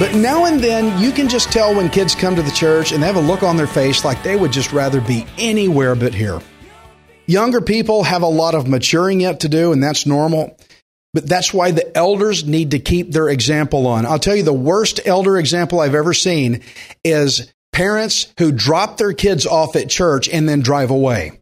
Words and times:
But 0.00 0.14
now 0.14 0.46
and 0.46 0.58
then, 0.58 0.98
you 0.98 1.12
can 1.12 1.28
just 1.28 1.52
tell 1.52 1.74
when 1.74 1.90
kids 1.90 2.14
come 2.14 2.34
to 2.34 2.42
the 2.42 2.50
church 2.50 2.92
and 2.92 3.02
they 3.02 3.06
have 3.06 3.16
a 3.16 3.20
look 3.20 3.42
on 3.42 3.58
their 3.58 3.66
face 3.66 4.02
like 4.02 4.22
they 4.22 4.34
would 4.34 4.50
just 4.50 4.72
rather 4.72 4.98
be 4.98 5.26
anywhere 5.36 5.94
but 5.94 6.14
here. 6.14 6.40
Younger 7.30 7.60
people 7.60 8.02
have 8.02 8.22
a 8.22 8.26
lot 8.26 8.56
of 8.56 8.66
maturing 8.66 9.20
yet 9.20 9.40
to 9.40 9.48
do, 9.48 9.70
and 9.70 9.80
that's 9.80 10.04
normal. 10.04 10.58
But 11.14 11.28
that's 11.28 11.54
why 11.54 11.70
the 11.70 11.96
elders 11.96 12.44
need 12.44 12.72
to 12.72 12.80
keep 12.80 13.12
their 13.12 13.28
example 13.28 13.86
on. 13.86 14.04
I'll 14.04 14.18
tell 14.18 14.34
you 14.34 14.42
the 14.42 14.52
worst 14.52 14.98
elder 15.06 15.38
example 15.38 15.78
I've 15.78 15.94
ever 15.94 16.12
seen 16.12 16.62
is 17.04 17.52
parents 17.72 18.32
who 18.40 18.50
drop 18.50 18.96
their 18.96 19.12
kids 19.12 19.46
off 19.46 19.76
at 19.76 19.88
church 19.88 20.28
and 20.28 20.48
then 20.48 20.58
drive 20.58 20.90
away. 20.90 21.38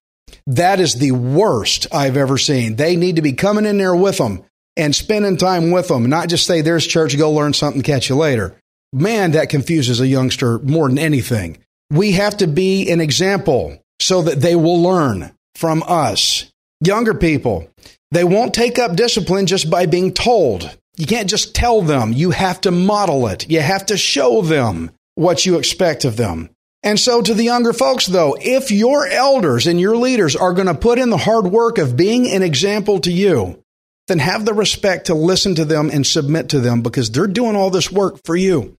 That 0.49 0.79
is 0.79 0.97
the 0.97 1.13
worst 1.13 1.87
I've 1.91 2.19
ever 2.19 2.37
seen. 2.37 2.77
They 2.77 2.95
need 2.95 3.17
to 3.17 3.23
be 3.23 3.33
coming 3.33 3.65
in 3.65 3.79
there 3.79 3.97
with 3.97 4.19
them 4.19 4.45
and 4.77 4.95
spending 4.95 5.39
time 5.39 5.71
with 5.71 5.89
them, 5.89 6.11
not 6.11 6.29
just 6.29 6.47
say, 6.47 6.61
there's 6.61 6.87
church, 6.87 7.17
go 7.17 7.33
learn 7.33 7.55
something, 7.55 7.81
catch 7.81 8.11
you 8.11 8.17
later. 8.17 8.61
Man, 8.93 9.31
that 9.31 9.49
confuses 9.49 10.01
a 10.01 10.07
youngster 10.07 10.59
more 10.59 10.89
than 10.89 10.99
anything. 10.99 11.57
We 11.91 12.13
have 12.13 12.37
to 12.39 12.47
be 12.47 12.91
an 12.91 13.01
example 13.01 13.83
so 14.01 14.21
that 14.21 14.43
they 14.43 14.55
will 14.55 14.83
learn 14.83 15.33
from 15.59 15.83
us. 15.89 16.53
Younger 16.81 17.15
people, 17.15 17.69
they 18.13 18.23
won't 18.23 18.55
take 18.55 18.79
up 18.79 18.95
discipline 18.95 19.47
just 19.47 19.69
by 19.69 19.87
being 19.87 20.15
told. 20.15 20.71
You 20.97 21.05
can't 21.05 21.29
just 21.29 21.53
tell 21.53 21.83
them. 21.83 22.13
You 22.13 22.31
have 22.31 22.61
to 22.61 22.71
model 22.71 23.27
it. 23.27 23.51
You 23.51 23.61
have 23.61 23.87
to 23.87 23.97
show 23.97 24.41
them 24.41 24.93
what 25.17 25.45
you 25.45 25.59
expect 25.59 26.05
of 26.05 26.17
them. 26.17 26.51
And 26.85 26.99
so 26.99 27.21
to 27.21 27.35
the 27.35 27.43
younger 27.43 27.73
folks 27.73 28.07
though, 28.07 28.37
if 28.41 28.71
your 28.71 29.09
elders 29.09 29.67
and 29.67 29.81
your 29.81 29.97
leaders 29.97 30.37
are 30.37 30.53
going 30.53 30.69
to 30.69 30.75
put 30.75 31.01
in 31.01 31.11
the 31.11 31.17
hard 31.17 31.49
work 31.49 31.79
of 31.79 31.97
being 31.97 32.31
an 32.31 32.45
example 32.45 33.01
to 33.01 33.11
you, 33.11 33.61
then 34.07 34.21
have 34.21 34.45
the 34.45 34.55
respect 34.55 35.07
to 35.07 35.15
listen 35.15 35.57
to 35.57 35.65
them 35.65 35.91
and 35.91 36.07
submit 36.07 36.51
to 36.51 36.61
them 36.61 36.83
because 36.83 37.11
they're 37.11 37.27
doing 37.27 37.57
all 37.57 37.71
this 37.71 37.91
work 37.91 38.21
for 38.25 38.37
you. 38.37 38.77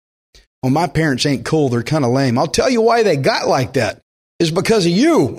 Well, 0.63 0.71
my 0.71 0.87
parents 0.87 1.25
ain't 1.25 1.45
cool. 1.45 1.67
They're 1.67 1.83
kind 1.83 2.05
of 2.05 2.11
lame. 2.11 2.37
I'll 2.37 2.47
tell 2.47 2.69
you 2.69 2.81
why 2.81 3.03
they 3.03 3.17
got 3.17 3.49
like 3.49 3.73
that 3.73 4.01
is 4.39 4.51
because 4.51 4.85
of 4.85 4.91
you. 4.91 5.37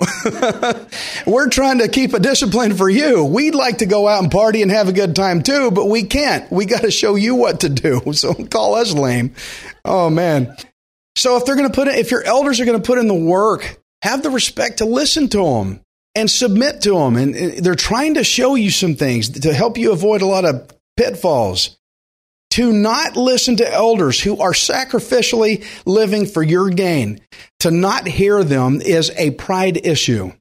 We're 1.25 1.49
trying 1.49 1.79
to 1.79 1.87
keep 1.87 2.13
a 2.13 2.19
discipline 2.19 2.75
for 2.75 2.89
you. 2.89 3.25
We'd 3.25 3.55
like 3.55 3.79
to 3.79 3.87
go 3.87 4.07
out 4.07 4.21
and 4.21 4.31
party 4.31 4.61
and 4.61 4.69
have 4.69 4.87
a 4.87 4.93
good 4.93 5.15
time 5.15 5.41
too, 5.41 5.71
but 5.71 5.87
we 5.87 6.03
can't. 6.03 6.49
We 6.51 6.65
got 6.65 6.81
to 6.81 6.91
show 6.91 7.15
you 7.15 7.35
what 7.35 7.61
to 7.61 7.69
do. 7.69 8.01
So 8.21 8.33
call 8.33 8.75
us 8.75 8.93
lame. 8.93 9.33
Oh 9.83 10.09
man. 10.09 10.55
So 11.15 11.37
if 11.37 11.45
they're 11.45 11.55
going 11.55 11.69
to 11.69 11.73
put 11.73 11.87
it, 11.87 11.95
if 11.95 12.11
your 12.11 12.23
elders 12.23 12.59
are 12.59 12.65
going 12.65 12.79
to 12.79 12.85
put 12.85 12.99
in 12.99 13.07
the 13.07 13.15
work, 13.15 13.81
have 14.03 14.21
the 14.21 14.29
respect 14.29 14.77
to 14.77 14.85
listen 14.85 15.27
to 15.29 15.43
them 15.43 15.81
and 16.13 16.29
submit 16.29 16.81
to 16.81 16.91
them. 16.91 17.15
And 17.15 17.33
they're 17.33 17.73
trying 17.73 18.15
to 18.15 18.23
show 18.23 18.55
you 18.55 18.69
some 18.69 18.95
things 18.95 19.29
to 19.29 19.53
help 19.53 19.77
you 19.77 19.91
avoid 19.91 20.21
a 20.21 20.27
lot 20.27 20.45
of 20.45 20.71
pitfalls. 20.97 21.79
To 22.51 22.73
not 22.73 23.15
listen 23.15 23.55
to 23.57 23.73
elders 23.73 24.19
who 24.19 24.39
are 24.39 24.51
sacrificially 24.51 25.65
living 25.85 26.25
for 26.25 26.43
your 26.43 26.69
gain, 26.69 27.21
to 27.59 27.71
not 27.71 28.07
hear 28.07 28.43
them 28.43 28.81
is 28.81 29.11
a 29.15 29.31
pride 29.31 29.85
issue. 29.85 30.33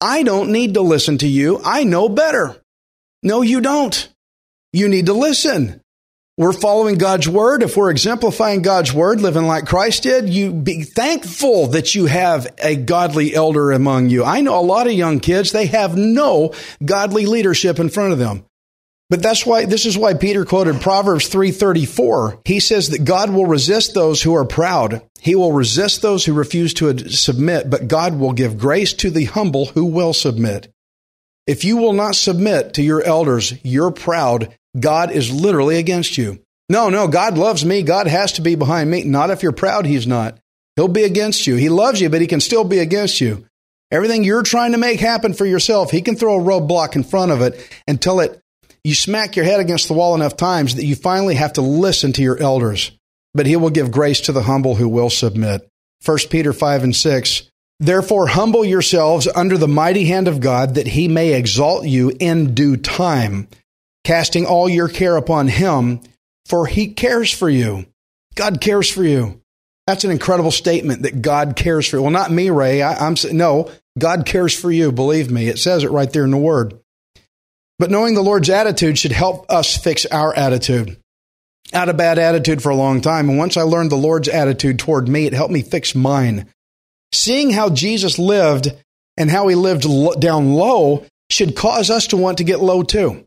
I 0.00 0.22
don't 0.22 0.50
need 0.50 0.74
to 0.74 0.80
listen 0.80 1.18
to 1.18 1.28
you. 1.28 1.60
I 1.64 1.84
know 1.84 2.08
better. 2.08 2.56
No, 3.22 3.42
you 3.42 3.60
don't. 3.60 4.08
You 4.72 4.88
need 4.88 5.06
to 5.06 5.12
listen. 5.12 5.80
We're 6.38 6.52
following 6.52 6.98
God's 6.98 7.28
word. 7.28 7.64
If 7.64 7.76
we're 7.76 7.90
exemplifying 7.90 8.62
God's 8.62 8.92
word, 8.92 9.20
living 9.20 9.42
like 9.48 9.66
Christ 9.66 10.04
did, 10.04 10.28
you 10.28 10.52
be 10.52 10.84
thankful 10.84 11.66
that 11.68 11.96
you 11.96 12.06
have 12.06 12.46
a 12.58 12.76
godly 12.76 13.34
elder 13.34 13.72
among 13.72 14.08
you. 14.08 14.22
I 14.22 14.40
know 14.40 14.56
a 14.56 14.62
lot 14.62 14.86
of 14.86 14.92
young 14.92 15.18
kids, 15.18 15.50
they 15.50 15.66
have 15.66 15.96
no 15.96 16.54
godly 16.84 17.26
leadership 17.26 17.80
in 17.80 17.88
front 17.88 18.12
of 18.12 18.20
them. 18.20 18.44
But 19.10 19.22
that's 19.22 19.46
why 19.46 19.64
this 19.64 19.86
is 19.86 19.96
why 19.96 20.14
Peter 20.14 20.44
quoted 20.44 20.80
Proverbs 20.80 21.28
3:34. 21.28 22.40
He 22.44 22.60
says 22.60 22.90
that 22.90 23.04
God 23.04 23.30
will 23.30 23.46
resist 23.46 23.94
those 23.94 24.22
who 24.22 24.34
are 24.34 24.44
proud. 24.44 25.02
He 25.20 25.34
will 25.34 25.52
resist 25.52 26.02
those 26.02 26.24
who 26.24 26.34
refuse 26.34 26.74
to 26.74 27.08
submit, 27.08 27.70
but 27.70 27.88
God 27.88 28.18
will 28.18 28.32
give 28.32 28.58
grace 28.58 28.92
to 28.94 29.10
the 29.10 29.24
humble 29.24 29.66
who 29.66 29.86
will 29.86 30.12
submit. 30.12 30.68
If 31.46 31.64
you 31.64 31.78
will 31.78 31.94
not 31.94 32.16
submit 32.16 32.74
to 32.74 32.82
your 32.82 33.02
elders, 33.02 33.54
you're 33.62 33.90
proud. 33.90 34.54
God 34.78 35.10
is 35.10 35.32
literally 35.32 35.78
against 35.78 36.18
you. 36.18 36.40
No, 36.68 36.90
no, 36.90 37.08
God 37.08 37.38
loves 37.38 37.64
me. 37.64 37.82
God 37.82 38.06
has 38.06 38.32
to 38.32 38.42
be 38.42 38.54
behind 38.54 38.90
me. 38.90 39.04
Not 39.04 39.30
if 39.30 39.42
you're 39.42 39.52
proud, 39.52 39.86
he's 39.86 40.06
not. 40.06 40.38
He'll 40.76 40.86
be 40.86 41.04
against 41.04 41.46
you. 41.46 41.56
He 41.56 41.70
loves 41.70 42.00
you, 42.02 42.10
but 42.10 42.20
he 42.20 42.26
can 42.26 42.40
still 42.40 42.64
be 42.64 42.78
against 42.78 43.22
you. 43.22 43.46
Everything 43.90 44.22
you're 44.22 44.42
trying 44.42 44.72
to 44.72 44.78
make 44.78 45.00
happen 45.00 45.32
for 45.32 45.46
yourself, 45.46 45.90
he 45.90 46.02
can 46.02 46.14
throw 46.14 46.38
a 46.38 46.44
roadblock 46.44 46.94
in 46.94 47.02
front 47.02 47.32
of 47.32 47.40
it 47.40 47.58
until 47.88 48.20
it 48.20 48.38
you 48.84 48.94
smack 48.94 49.36
your 49.36 49.44
head 49.44 49.60
against 49.60 49.88
the 49.88 49.94
wall 49.94 50.14
enough 50.14 50.36
times 50.36 50.74
that 50.74 50.84
you 50.84 50.94
finally 50.94 51.34
have 51.34 51.54
to 51.54 51.62
listen 51.62 52.12
to 52.14 52.22
your 52.22 52.38
elders. 52.38 52.92
But 53.34 53.46
he 53.46 53.56
will 53.56 53.70
give 53.70 53.90
grace 53.90 54.20
to 54.22 54.32
the 54.32 54.42
humble 54.42 54.76
who 54.76 54.88
will 54.88 55.10
submit. 55.10 55.68
1 56.04 56.18
Peter 56.30 56.52
5 56.52 56.84
and 56.84 56.96
6. 56.96 57.50
Therefore, 57.80 58.26
humble 58.26 58.64
yourselves 58.64 59.28
under 59.34 59.56
the 59.56 59.68
mighty 59.68 60.06
hand 60.06 60.26
of 60.26 60.40
God, 60.40 60.74
that 60.74 60.88
he 60.88 61.06
may 61.06 61.34
exalt 61.34 61.86
you 61.86 62.12
in 62.18 62.54
due 62.54 62.76
time, 62.76 63.48
casting 64.04 64.46
all 64.46 64.68
your 64.68 64.88
care 64.88 65.16
upon 65.16 65.46
him, 65.46 66.00
for 66.46 66.66
he 66.66 66.88
cares 66.88 67.30
for 67.30 67.48
you. 67.48 67.86
God 68.34 68.60
cares 68.60 68.90
for 68.90 69.04
you. 69.04 69.40
That's 69.86 70.04
an 70.04 70.10
incredible 70.10 70.50
statement 70.50 71.02
that 71.02 71.22
God 71.22 71.56
cares 71.56 71.88
for 71.88 71.96
you. 71.96 72.02
Well, 72.02 72.10
not 72.10 72.30
me, 72.30 72.50
Ray. 72.50 72.82
I, 72.82 73.06
am 73.06 73.14
no. 73.32 73.70
God 73.98 74.26
cares 74.26 74.58
for 74.58 74.70
you. 74.70 74.92
Believe 74.92 75.30
me. 75.30 75.48
It 75.48 75.58
says 75.58 75.82
it 75.82 75.90
right 75.90 76.12
there 76.12 76.24
in 76.24 76.30
the 76.30 76.36
Word. 76.36 76.78
But 77.78 77.90
knowing 77.90 78.14
the 78.14 78.22
Lord's 78.22 78.50
attitude 78.50 78.98
should 78.98 79.12
help 79.12 79.46
us 79.50 79.76
fix 79.76 80.04
our 80.06 80.34
attitude. 80.34 80.96
I 81.72 81.78
had 81.78 81.88
a 81.88 81.94
bad 81.94 82.18
attitude 82.18 82.62
for 82.62 82.70
a 82.70 82.76
long 82.76 83.00
time, 83.00 83.28
and 83.28 83.38
once 83.38 83.56
I 83.56 83.62
learned 83.62 83.92
the 83.92 83.96
Lord's 83.96 84.28
attitude 84.28 84.78
toward 84.78 85.08
me, 85.08 85.26
it 85.26 85.34
helped 85.34 85.52
me 85.52 85.62
fix 85.62 85.94
mine. 85.94 86.46
Seeing 87.12 87.50
how 87.50 87.70
Jesus 87.70 88.18
lived 88.18 88.72
and 89.16 89.30
how 89.30 89.48
he 89.48 89.54
lived 89.54 89.86
down 90.20 90.52
low 90.52 91.06
should 91.30 91.56
cause 91.56 91.90
us 91.90 92.06
to 92.08 92.16
want 92.16 92.38
to 92.38 92.44
get 92.44 92.60
low 92.60 92.82
too. 92.82 93.24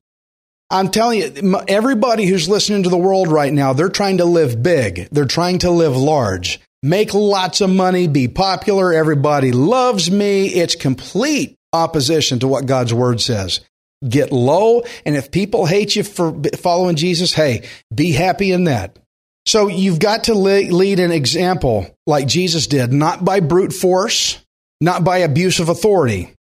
I'm 0.69 0.89
telling 0.89 1.19
you, 1.19 1.61
everybody 1.67 2.25
who's 2.25 2.49
listening 2.49 2.83
to 2.83 2.89
the 2.89 2.97
world 2.97 3.27
right 3.27 3.51
now, 3.51 3.73
they're 3.73 3.89
trying 3.89 4.17
to 4.17 4.25
live 4.25 4.63
big. 4.63 5.09
They're 5.11 5.25
trying 5.25 5.59
to 5.59 5.69
live 5.69 5.97
large, 5.97 6.61
make 6.81 7.13
lots 7.13 7.61
of 7.61 7.69
money, 7.69 8.07
be 8.07 8.27
popular. 8.27 8.93
Everybody 8.93 9.51
loves 9.51 10.09
me. 10.09 10.47
It's 10.47 10.75
complete 10.75 11.57
opposition 11.73 12.39
to 12.39 12.47
what 12.47 12.65
God's 12.65 12.93
word 12.93 13.21
says. 13.21 13.59
Get 14.07 14.31
low. 14.31 14.83
And 15.05 15.15
if 15.15 15.31
people 15.31 15.65
hate 15.65 15.95
you 15.95 16.03
for 16.03 16.33
following 16.57 16.95
Jesus, 16.95 17.33
hey, 17.33 17.67
be 17.93 18.11
happy 18.11 18.51
in 18.51 18.65
that. 18.65 18.97
So 19.45 19.67
you've 19.67 19.99
got 19.99 20.25
to 20.25 20.33
lead 20.33 20.99
an 20.99 21.11
example 21.11 21.95
like 22.05 22.27
Jesus 22.27 22.67
did, 22.67 22.93
not 22.93 23.25
by 23.25 23.39
brute 23.39 23.73
force, 23.73 24.43
not 24.79 25.03
by 25.03 25.19
abuse 25.19 25.59
of 25.59 25.69
authority. 25.69 26.33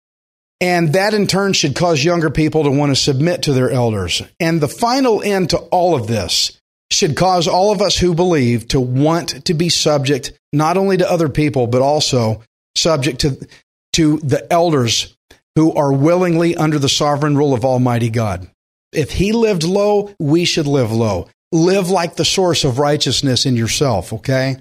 And 0.62 0.94
that 0.94 1.14
in 1.14 1.28
turn 1.28 1.54
should 1.54 1.76
cause 1.76 2.04
younger 2.04 2.30
people 2.30 2.64
to 2.64 2.72
want 2.72 2.92
to 2.92 2.96
submit 2.96 3.44
to 3.44 3.54
their 3.54 3.70
elders. 3.70 4.22
And 4.40 4.60
the 4.60 4.68
final 4.68 5.22
end 5.22 5.52
to 5.52 5.58
all 5.58 5.96
of 5.96 6.08
this 6.08 6.60
should 6.92 7.16
cause 7.16 7.48
all 7.48 7.72
of 7.72 7.82
us 7.82 7.98
who 7.98 8.14
believe 8.14 8.68
to 8.70 8.80
want 8.80 9.46
to 9.46 9.54
be 9.54 9.70
subject 9.70 10.34
not 10.52 10.76
only 10.76 10.98
to 10.98 11.10
other 11.10 11.30
people, 11.30 11.68
but 11.68 11.82
also 11.82 12.42
subject 12.76 13.22
to, 13.22 13.48
to 13.94 14.18
the 14.18 14.52
elders 14.52 15.16
who 15.56 15.74
are 15.74 15.94
willingly 15.94 16.56
under 16.56 16.80
the 16.80 16.90
sovereign 16.90 17.38
rule 17.38 17.54
of 17.54 17.66
Almighty 17.66 18.10
God. 18.10 18.50
If 18.92 19.12
he 19.12 19.32
lived 19.32 19.64
low, 19.64 20.14
we 20.20 20.46
should 20.46 20.68
live 20.68 20.92
low. 20.92 21.30
Live 21.52 21.90
like 21.90 22.16
the 22.16 22.26
source 22.26 22.64
of 22.64 22.80
righteousness 22.80 23.46
in 23.46 23.56
yourself, 23.56 24.14
okay? 24.14 24.58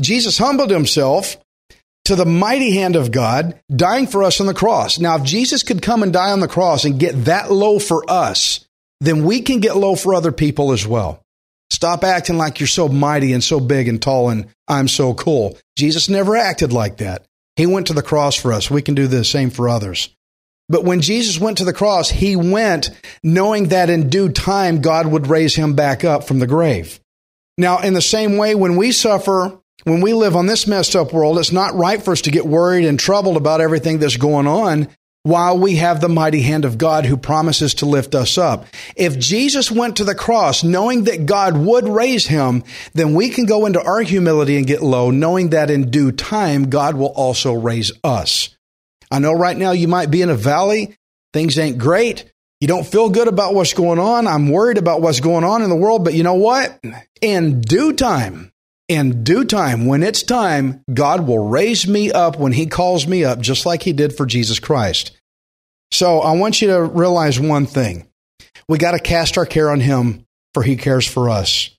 Jesus 0.00 0.38
humbled 0.38 0.70
himself 0.70 1.36
to 2.06 2.16
the 2.16 2.26
mighty 2.26 2.74
hand 2.74 2.96
of 2.96 3.12
God 3.12 3.60
dying 3.74 4.06
for 4.06 4.22
us 4.22 4.40
on 4.40 4.46
the 4.46 4.54
cross. 4.54 4.98
Now, 4.98 5.16
if 5.16 5.22
Jesus 5.22 5.62
could 5.62 5.82
come 5.82 6.02
and 6.02 6.12
die 6.12 6.32
on 6.32 6.40
the 6.40 6.48
cross 6.48 6.84
and 6.84 6.98
get 6.98 7.26
that 7.26 7.52
low 7.52 7.78
for 7.78 8.10
us, 8.10 8.66
then 9.00 9.24
we 9.24 9.42
can 9.42 9.60
get 9.60 9.76
low 9.76 9.94
for 9.94 10.14
other 10.14 10.32
people 10.32 10.72
as 10.72 10.86
well. 10.86 11.22
Stop 11.70 12.02
acting 12.02 12.36
like 12.36 12.58
you're 12.58 12.66
so 12.66 12.88
mighty 12.88 13.32
and 13.32 13.44
so 13.44 13.60
big 13.60 13.86
and 13.86 14.02
tall 14.02 14.30
and 14.30 14.48
I'm 14.66 14.88
so 14.88 15.14
cool. 15.14 15.56
Jesus 15.76 16.08
never 16.08 16.36
acted 16.36 16.72
like 16.72 16.98
that. 16.98 17.24
He 17.56 17.66
went 17.66 17.86
to 17.88 17.92
the 17.92 18.02
cross 18.02 18.34
for 18.34 18.52
us. 18.52 18.70
We 18.70 18.82
can 18.82 18.94
do 18.94 19.06
the 19.06 19.24
same 19.24 19.50
for 19.50 19.68
others. 19.68 20.14
But 20.70 20.84
when 20.84 21.00
Jesus 21.00 21.40
went 21.40 21.58
to 21.58 21.64
the 21.64 21.72
cross, 21.72 22.08
he 22.08 22.36
went 22.36 22.90
knowing 23.24 23.68
that 23.68 23.90
in 23.90 24.08
due 24.08 24.28
time 24.28 24.80
God 24.80 25.06
would 25.08 25.26
raise 25.26 25.56
him 25.56 25.74
back 25.74 26.04
up 26.04 26.24
from 26.24 26.38
the 26.38 26.46
grave. 26.46 27.00
Now, 27.58 27.80
in 27.80 27.92
the 27.92 28.00
same 28.00 28.36
way, 28.36 28.54
when 28.54 28.76
we 28.76 28.92
suffer, 28.92 29.58
when 29.82 30.00
we 30.00 30.14
live 30.14 30.36
on 30.36 30.46
this 30.46 30.68
messed 30.68 30.94
up 30.94 31.12
world, 31.12 31.38
it's 31.38 31.50
not 31.50 31.74
right 31.74 32.00
for 32.00 32.12
us 32.12 32.22
to 32.22 32.30
get 32.30 32.46
worried 32.46 32.86
and 32.86 32.98
troubled 32.98 33.36
about 33.36 33.60
everything 33.60 33.98
that's 33.98 34.16
going 34.16 34.46
on 34.46 34.88
while 35.24 35.58
we 35.58 35.76
have 35.76 36.00
the 36.00 36.08
mighty 36.08 36.40
hand 36.40 36.64
of 36.64 36.78
God 36.78 37.04
who 37.04 37.16
promises 37.16 37.74
to 37.74 37.86
lift 37.86 38.14
us 38.14 38.38
up. 38.38 38.64
If 38.96 39.18
Jesus 39.18 39.72
went 39.72 39.96
to 39.96 40.04
the 40.04 40.14
cross 40.14 40.62
knowing 40.62 41.04
that 41.04 41.26
God 41.26 41.56
would 41.56 41.88
raise 41.88 42.26
him, 42.28 42.62
then 42.94 43.14
we 43.14 43.28
can 43.28 43.44
go 43.44 43.66
into 43.66 43.82
our 43.82 44.02
humility 44.02 44.56
and 44.56 44.66
get 44.66 44.82
low, 44.82 45.10
knowing 45.10 45.50
that 45.50 45.68
in 45.68 45.90
due 45.90 46.12
time, 46.12 46.70
God 46.70 46.94
will 46.94 47.08
also 47.08 47.52
raise 47.52 47.90
us. 48.04 48.56
I 49.10 49.18
know 49.18 49.32
right 49.32 49.56
now 49.56 49.72
you 49.72 49.88
might 49.88 50.10
be 50.10 50.22
in 50.22 50.30
a 50.30 50.34
valley. 50.34 50.96
Things 51.32 51.58
ain't 51.58 51.78
great. 51.78 52.30
You 52.60 52.68
don't 52.68 52.86
feel 52.86 53.08
good 53.08 53.28
about 53.28 53.54
what's 53.54 53.72
going 53.72 53.98
on. 53.98 54.26
I'm 54.26 54.50
worried 54.50 54.78
about 54.78 55.00
what's 55.00 55.20
going 55.20 55.44
on 55.44 55.62
in 55.62 55.70
the 55.70 55.76
world, 55.76 56.04
but 56.04 56.14
you 56.14 56.22
know 56.22 56.34
what? 56.34 56.78
In 57.22 57.60
due 57.62 57.92
time, 57.94 58.52
in 58.88 59.24
due 59.24 59.44
time, 59.44 59.86
when 59.86 60.02
it's 60.02 60.22
time, 60.22 60.84
God 60.92 61.26
will 61.26 61.48
raise 61.48 61.88
me 61.88 62.12
up 62.12 62.38
when 62.38 62.52
He 62.52 62.66
calls 62.66 63.06
me 63.06 63.24
up, 63.24 63.40
just 63.40 63.64
like 63.64 63.82
He 63.82 63.92
did 63.92 64.14
for 64.14 64.26
Jesus 64.26 64.58
Christ. 64.58 65.12
So 65.90 66.20
I 66.20 66.32
want 66.32 66.60
you 66.60 66.68
to 66.68 66.82
realize 66.82 67.40
one 67.40 67.66
thing. 67.66 68.06
We 68.68 68.78
got 68.78 68.92
to 68.92 69.00
cast 69.00 69.38
our 69.38 69.46
care 69.46 69.70
on 69.70 69.80
Him, 69.80 70.26
for 70.52 70.62
He 70.62 70.76
cares 70.76 71.06
for 71.06 71.30
us. 71.30 71.70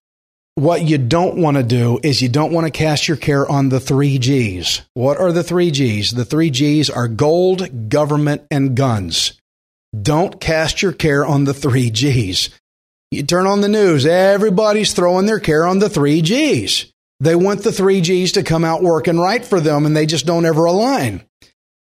What 0.56 0.84
you 0.84 0.98
don't 0.98 1.38
want 1.38 1.56
to 1.56 1.64
do 1.64 2.00
is 2.04 2.22
you 2.22 2.28
don't 2.28 2.52
want 2.52 2.68
to 2.68 2.72
cast 2.72 3.08
your 3.08 3.16
care 3.16 3.50
on 3.50 3.70
the 3.70 3.80
three 3.80 4.18
G's. 4.20 4.82
What 4.94 5.18
are 5.18 5.32
the 5.32 5.44
three 5.44 5.72
G's? 5.72 6.12
The 6.12 6.26
three 6.26 6.50
G's 6.50 6.90
are 6.90 7.08
gold, 7.08 7.90
government, 7.90 8.44
and 8.52 8.76
guns. 8.76 9.40
Don't 10.00 10.42
cast 10.42 10.82
your 10.82 10.92
care 10.92 11.26
on 11.26 11.46
the 11.46 11.54
three 11.54 11.90
G's. 11.90 12.50
You 13.12 13.24
turn 13.24 13.48
on 13.48 13.62
the 13.62 13.70
news, 13.70 14.06
everybody's 14.06 14.94
throwing 14.94 15.26
their 15.26 15.40
care 15.40 15.66
on 15.66 15.80
the 15.80 15.90
three 15.90 16.22
G's. 16.22 16.92
They 17.22 17.36
want 17.36 17.64
the 17.64 17.72
three 17.72 18.02
G's 18.02 18.34
to 18.34 18.44
come 18.44 18.66
out 18.66 18.84
working 18.84 19.20
right 19.20 19.46
for 19.46 19.62
them, 19.62 19.86
and 19.86 19.96
they 19.96 20.06
just 20.06 20.26
don't 20.26 20.46
ever 20.46 20.66
align. 20.66 21.24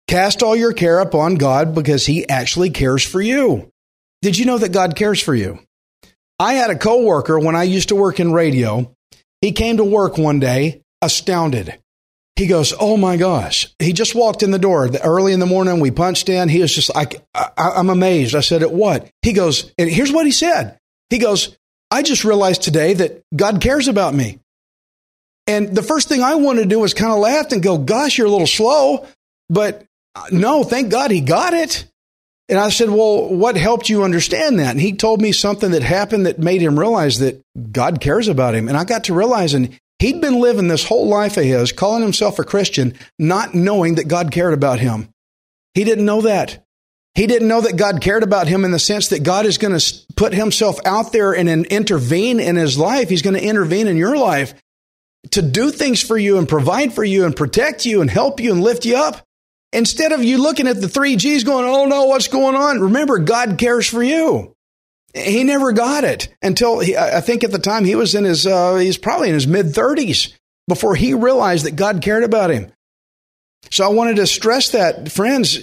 Cast 0.08 0.44
all 0.44 0.56
your 0.56 0.74
care 0.74 1.00
upon 1.00 1.36
God 1.36 1.76
because 1.76 2.06
He 2.06 2.28
actually 2.30 2.70
cares 2.70 3.04
for 3.04 3.22
you. 3.22 3.70
Did 4.22 4.38
you 4.38 4.46
know 4.46 4.58
that 4.58 4.72
God 4.72 4.96
cares 4.96 5.22
for 5.22 5.36
you? 5.36 5.60
I 6.40 6.54
had 6.54 6.70
a 6.70 6.78
coworker 6.78 7.40
when 7.40 7.56
I 7.56 7.64
used 7.64 7.90
to 7.90 7.96
work 7.96 8.20
in 8.20 8.34
radio. 8.34 8.94
He 9.42 9.52
came 9.52 9.78
to 9.78 9.84
work 9.84 10.18
one 10.18 10.40
day 10.40 10.82
astounded. 11.02 11.80
He 12.36 12.48
goes, 12.48 12.74
Oh 12.78 12.98
my 12.98 13.16
gosh. 13.16 13.74
He 13.80 13.94
just 13.94 14.16
walked 14.16 14.44
in 14.44 14.52
the 14.52 14.60
door 14.60 14.90
early 15.04 15.32
in 15.32 15.40
the 15.40 15.46
morning. 15.46 15.80
We 15.80 15.92
punched 15.92 16.28
in. 16.28 16.50
He 16.50 16.62
was 16.62 16.74
just 16.74 16.94
like, 16.94 17.24
I, 17.34 17.80
am 17.80 17.90
amazed. 17.90 18.36
I 18.36 18.42
said, 18.42 18.62
At 18.62 18.74
what? 18.74 19.10
He 19.22 19.34
goes, 19.34 19.72
and 19.78 19.90
here's 19.90 20.12
what 20.12 20.26
he 20.26 20.32
said. 20.32 20.78
He 21.10 21.20
goes, 21.20 21.58
I 21.92 22.02
just 22.02 22.26
realized 22.26 22.64
today 22.64 22.94
that 22.96 23.22
God 23.34 23.62
cares 23.62 23.88
about 23.88 24.14
me. 24.14 24.40
And 25.48 25.76
the 25.76 25.84
first 25.84 26.10
thing 26.10 26.24
I 26.24 26.36
wanted 26.36 26.64
to 26.64 26.70
do 26.70 26.80
was 26.80 26.94
kind 26.94 27.12
of 27.12 27.20
laugh 27.20 27.52
and 27.52 27.62
go, 27.62 27.78
gosh, 27.78 28.18
you're 28.18 28.28
a 28.28 28.32
little 28.32 28.48
slow. 28.48 29.06
But 29.50 29.86
uh, 30.16 30.26
no, 30.32 30.64
thank 30.64 30.90
God 30.90 31.12
he 31.12 31.22
got 31.22 31.54
it. 31.54 31.86
And 32.48 32.60
I 32.60 32.70
said, 32.70 32.90
well, 32.90 33.28
what 33.28 33.58
helped 33.58 33.90
you 33.90 34.04
understand 34.04 34.60
that? 34.60 34.72
And 34.72 34.80
he 34.80 34.94
told 34.94 35.22
me 35.22 35.32
something 35.32 35.72
that 35.72 35.82
happened 35.82 36.28
that 36.28 36.38
made 36.38 36.62
him 36.62 36.80
realize 36.80 37.20
that 37.20 37.42
God 37.72 38.00
cares 38.00 38.28
about 38.28 38.54
him. 38.54 38.68
And 38.68 38.78
I 38.78 38.84
got 38.84 39.06
to 39.06 39.16
realizing 39.16 39.80
he'd 39.98 40.22
been 40.22 40.40
living 40.40 40.68
this 40.68 40.86
whole 40.86 41.08
life 41.08 41.38
of 41.38 41.44
his, 41.44 41.72
calling 41.72 42.04
himself 42.04 42.38
a 42.38 42.44
Christian, 42.44 42.94
not 43.18 43.56
knowing 43.56 43.96
that 43.96 44.08
God 44.08 44.32
cared 44.32 44.54
about 44.54 44.80
him. 44.80 45.10
He 45.74 45.84
didn't 45.84 46.06
know 46.06 46.22
that. 46.22 46.64
He 47.16 47.28
didn't 47.28 47.48
know 47.48 47.62
that 47.62 47.78
God 47.78 48.02
cared 48.02 48.24
about 48.24 48.48
him 48.48 48.64
in 48.66 48.72
the 48.72 48.80
sense 48.80 49.08
that 49.08 49.24
God 49.24 49.46
is 49.46 49.58
going 49.58 49.78
to 49.78 49.96
put 50.16 50.34
himself 50.34 50.78
out 50.86 51.14
there 51.14 51.34
and 51.34 51.50
intervene 51.50 52.40
in 52.40 52.58
his 52.58 52.78
life. 52.78 53.10
He's 53.10 53.22
going 53.22 53.36
to 53.36 53.44
intervene 53.44 53.88
in 53.88 53.98
your 53.98 54.18
life 54.18 54.54
to 55.32 55.42
do 55.42 55.72
things 55.72 56.02
for 56.02 56.18
you 56.18 56.38
and 56.38 56.48
provide 56.48 56.94
for 56.94 57.04
you 57.04 57.26
and 57.26 57.36
protect 57.36 57.86
you 57.86 58.02
and 58.02 58.10
help 58.10 58.40
you 58.40 58.52
and 58.52 58.62
lift 58.62 58.86
you 58.86 58.98
up. 58.98 59.26
Instead 59.74 60.12
of 60.12 60.24
you 60.24 60.42
looking 60.42 60.68
at 60.68 60.80
the 60.80 60.88
three 60.88 61.16
G's 61.16 61.44
going, 61.44 61.66
oh 61.66 61.86
no, 61.86 62.06
what's 62.06 62.28
going 62.28 62.56
on? 62.56 62.80
Remember, 62.80 63.20
God 63.20 63.58
cares 63.58 63.88
for 63.88 64.02
you. 64.02 64.56
He 65.14 65.44
never 65.44 65.72
got 65.72 66.04
it 66.04 66.34
until 66.42 66.80
he, 66.80 66.98
I 66.98 67.22
think 67.22 67.44
at 67.44 67.52
the 67.52 67.60
time 67.60 67.86
he 67.86 67.96
was 67.96 68.16
in 68.16 68.26
his, 68.26 68.46
uh, 68.46 68.76
he's 68.76 68.98
probably 68.98 69.30
in 69.30 69.34
his 69.34 69.48
mid 69.48 69.68
30s 69.68 70.34
before 70.68 70.96
he 70.96 71.14
realized 71.14 71.66
that 71.66 71.76
God 71.76 72.02
cared 72.02 72.24
about 72.24 72.50
him. 72.50 72.72
So 73.72 73.86
I 73.86 73.90
wanted 73.90 74.18
to 74.18 74.28
stress 74.28 74.70
that, 74.72 75.12
friends, 75.12 75.60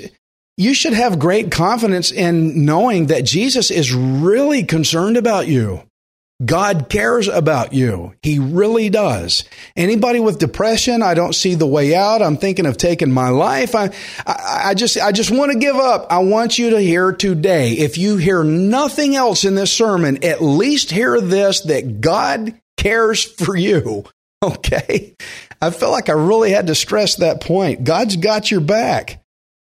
you 0.57 0.75
should 0.75 0.93
have 0.93 1.19
great 1.19 1.51
confidence 1.51 2.13
in 2.13 2.65
knowing 2.65 3.07
that 3.07 3.25
Jesus 3.25 3.71
is 3.71 3.95
really 3.95 4.65
concerned 4.65 5.17
about 5.17 5.49
you. 5.49 5.83
God 6.45 6.89
cares 6.89 7.29
about 7.29 7.73
you. 7.73 8.15
He 8.23 8.39
really 8.39 8.89
does. 8.89 9.45
Anybody 9.77 10.19
with 10.19 10.39
depression, 10.39 11.03
I 11.03 11.15
don't 11.15 11.35
see 11.35 11.55
the 11.55 11.67
way 11.67 11.95
out. 11.95 12.23
I'm 12.23 12.37
thinking 12.37 12.67
of 12.67 12.77
taking 12.77 13.13
my 13.13 13.29
life. 13.29 13.75
I, 13.75 13.91
I, 14.27 14.63
I 14.71 14.75
just, 14.75 14.99
I 14.99 15.13
just 15.13 15.31
want 15.31 15.53
to 15.53 15.59
give 15.59 15.77
up. 15.77 16.07
I 16.11 16.19
want 16.19 16.59
you 16.59 16.71
to 16.71 16.81
hear 16.81 17.13
today. 17.13 17.73
If 17.73 17.99
you 17.99 18.17
hear 18.17 18.43
nothing 18.43 19.15
else 19.15 19.45
in 19.45 19.55
this 19.55 19.73
sermon, 19.73 20.25
at 20.25 20.43
least 20.43 20.91
hear 20.91 21.21
this 21.21 21.61
that 21.63 22.01
God 22.01 22.59
cares 22.77 23.25
for 23.25 23.57
you. 23.57 24.05
Okay. 24.45 25.15
I 25.61 25.71
felt 25.71 25.93
like 25.93 26.09
I 26.09 26.15
really 26.15 26.51
had 26.51 26.67
to 26.67 26.75
stress 26.75 27.15
that 27.15 27.41
point. 27.41 27.85
God's 27.85 28.17
got 28.17 28.51
your 28.51 28.61
back. 28.61 29.23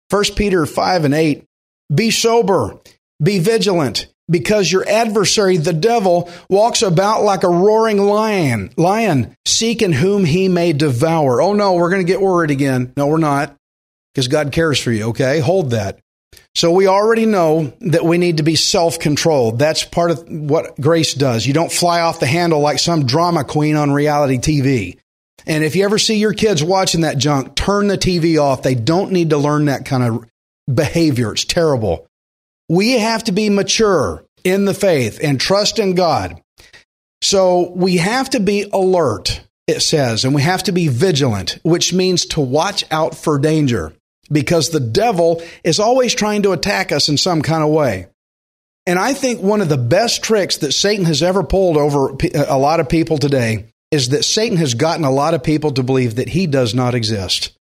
First 0.09 0.37
Peter 0.37 0.67
5 0.67 1.07
and 1.07 1.13
8. 1.13 1.45
Be 1.93 2.13
sober. 2.13 2.79
Be 3.21 3.41
vigilant 3.41 4.12
because 4.31 4.71
your 4.71 4.89
adversary, 4.89 5.57
the 5.57 5.73
devil, 5.73 6.31
walks 6.49 6.83
about 6.83 7.23
like 7.23 7.43
a 7.43 7.49
roaring 7.49 7.99
lion, 7.99 8.71
lion, 8.77 9.37
seeking 9.47 9.93
whom 9.93 10.25
he 10.25 10.49
may 10.49 10.73
devour. 10.73 11.43
Oh 11.43 11.53
no, 11.53 11.75
we're 11.75 11.91
going 11.91 12.05
to 12.05 12.13
get 12.13 12.21
worried 12.21 12.51
again. 12.51 12.93
No, 12.97 13.07
we're 13.07 13.19
not, 13.19 13.57
because 14.15 14.29
God 14.29 14.53
cares 14.53 14.81
for 14.81 14.93
you, 14.93 15.09
okay? 15.09 15.41
Hold 15.41 15.71
that. 15.71 15.99
So 16.55 16.71
we 16.71 16.87
already 16.87 17.27
know 17.27 17.73
that 17.81 18.05
we 18.05 18.19
need 18.19 18.39
to 18.39 18.43
be 18.43 18.57
self-controlled. 18.57 19.59
That's 19.59 19.85
part 19.85 20.11
of 20.11 20.29
what 20.29 20.79
grace 20.81 21.15
does. 21.15 21.47
You 21.47 21.55
don't 21.55 21.73
fly 21.73 22.01
off 22.01 22.21
the 22.21 22.27
handle 22.27 22.61
like 22.61 22.79
some 22.79 23.07
drama 23.07 23.45
queen 23.45 23.77
on 23.77 23.91
reality 23.91 24.39
TV. 24.39 24.99
And 25.47 25.65
if 25.65 25.77
you 25.77 25.85
ever 25.85 25.99
see 25.99 26.17
your 26.17 26.35
kids 26.35 26.63
watching 26.63 27.01
that 27.03 27.19
junk, 27.19 27.55
turn 27.55 27.89
the 27.89 27.99
TV 27.99 28.41
off. 28.41 28.63
They 28.63 28.75
don't 28.75 29.13
need 29.13 29.31
to 29.31 29.39
learn 29.39 29.65
that 29.65 29.85
kind 29.85 30.03
of 30.03 30.27
behavior. 30.73 31.33
It's 31.33 31.45
terrible. 31.45 32.07
We 32.69 32.93
have 32.93 33.25
to 33.25 33.33
be 33.33 33.51
mature 33.51 34.25
in 34.45 34.65
the 34.65 34.75
faith 34.75 35.21
and 35.23 35.41
trust 35.41 35.79
in 35.79 35.95
God. 35.95 36.41
So 37.21 37.71
we 37.71 37.99
have 37.99 38.31
to 38.31 38.41
be 38.41 38.69
alert, 38.73 39.43
it 39.67 39.81
says, 39.81 40.25
and 40.25 40.35
we 40.35 40.43
have 40.43 40.65
to 40.65 40.73
be 40.73 40.89
vigilant, 40.89 41.59
which 41.63 41.93
means 41.93 42.27
to 42.27 42.41
watch 42.41 42.85
out 42.91 43.17
for 43.17 43.39
danger 43.39 43.93
because 44.31 44.71
the 44.71 44.81
devil 44.81 45.43
is 45.63 45.79
always 45.79 46.15
trying 46.15 46.43
to 46.43 46.53
attack 46.53 46.91
us 46.91 47.09
in 47.09 47.17
some 47.17 47.43
kind 47.43 47.63
of 47.63 47.71
way. 47.71 48.07
And 48.87 48.99
I 48.99 49.13
think 49.13 49.41
one 49.41 49.61
of 49.61 49.69
the 49.69 49.77
best 49.77 50.25
tricks 50.25 50.57
that 50.59 50.73
Satan 50.73 51.05
has 51.05 51.23
ever 51.23 51.45
pulled 51.45 51.77
over 51.77 52.17
a 52.35 52.59
lot 52.59 52.81
of 52.81 52.89
people 52.89 53.19
today 53.19 53.67
is 53.93 54.09
that 54.09 54.25
Satan 54.25 54.57
has 54.57 54.75
gotten 54.75 55.05
a 55.05 55.11
lot 55.11 55.35
of 55.35 55.45
people 55.45 55.71
to 55.73 55.83
believe 55.83 56.17
that 56.17 56.31
he 56.31 56.47
does 56.47 56.75
not 56.75 56.95
exist. 56.95 57.57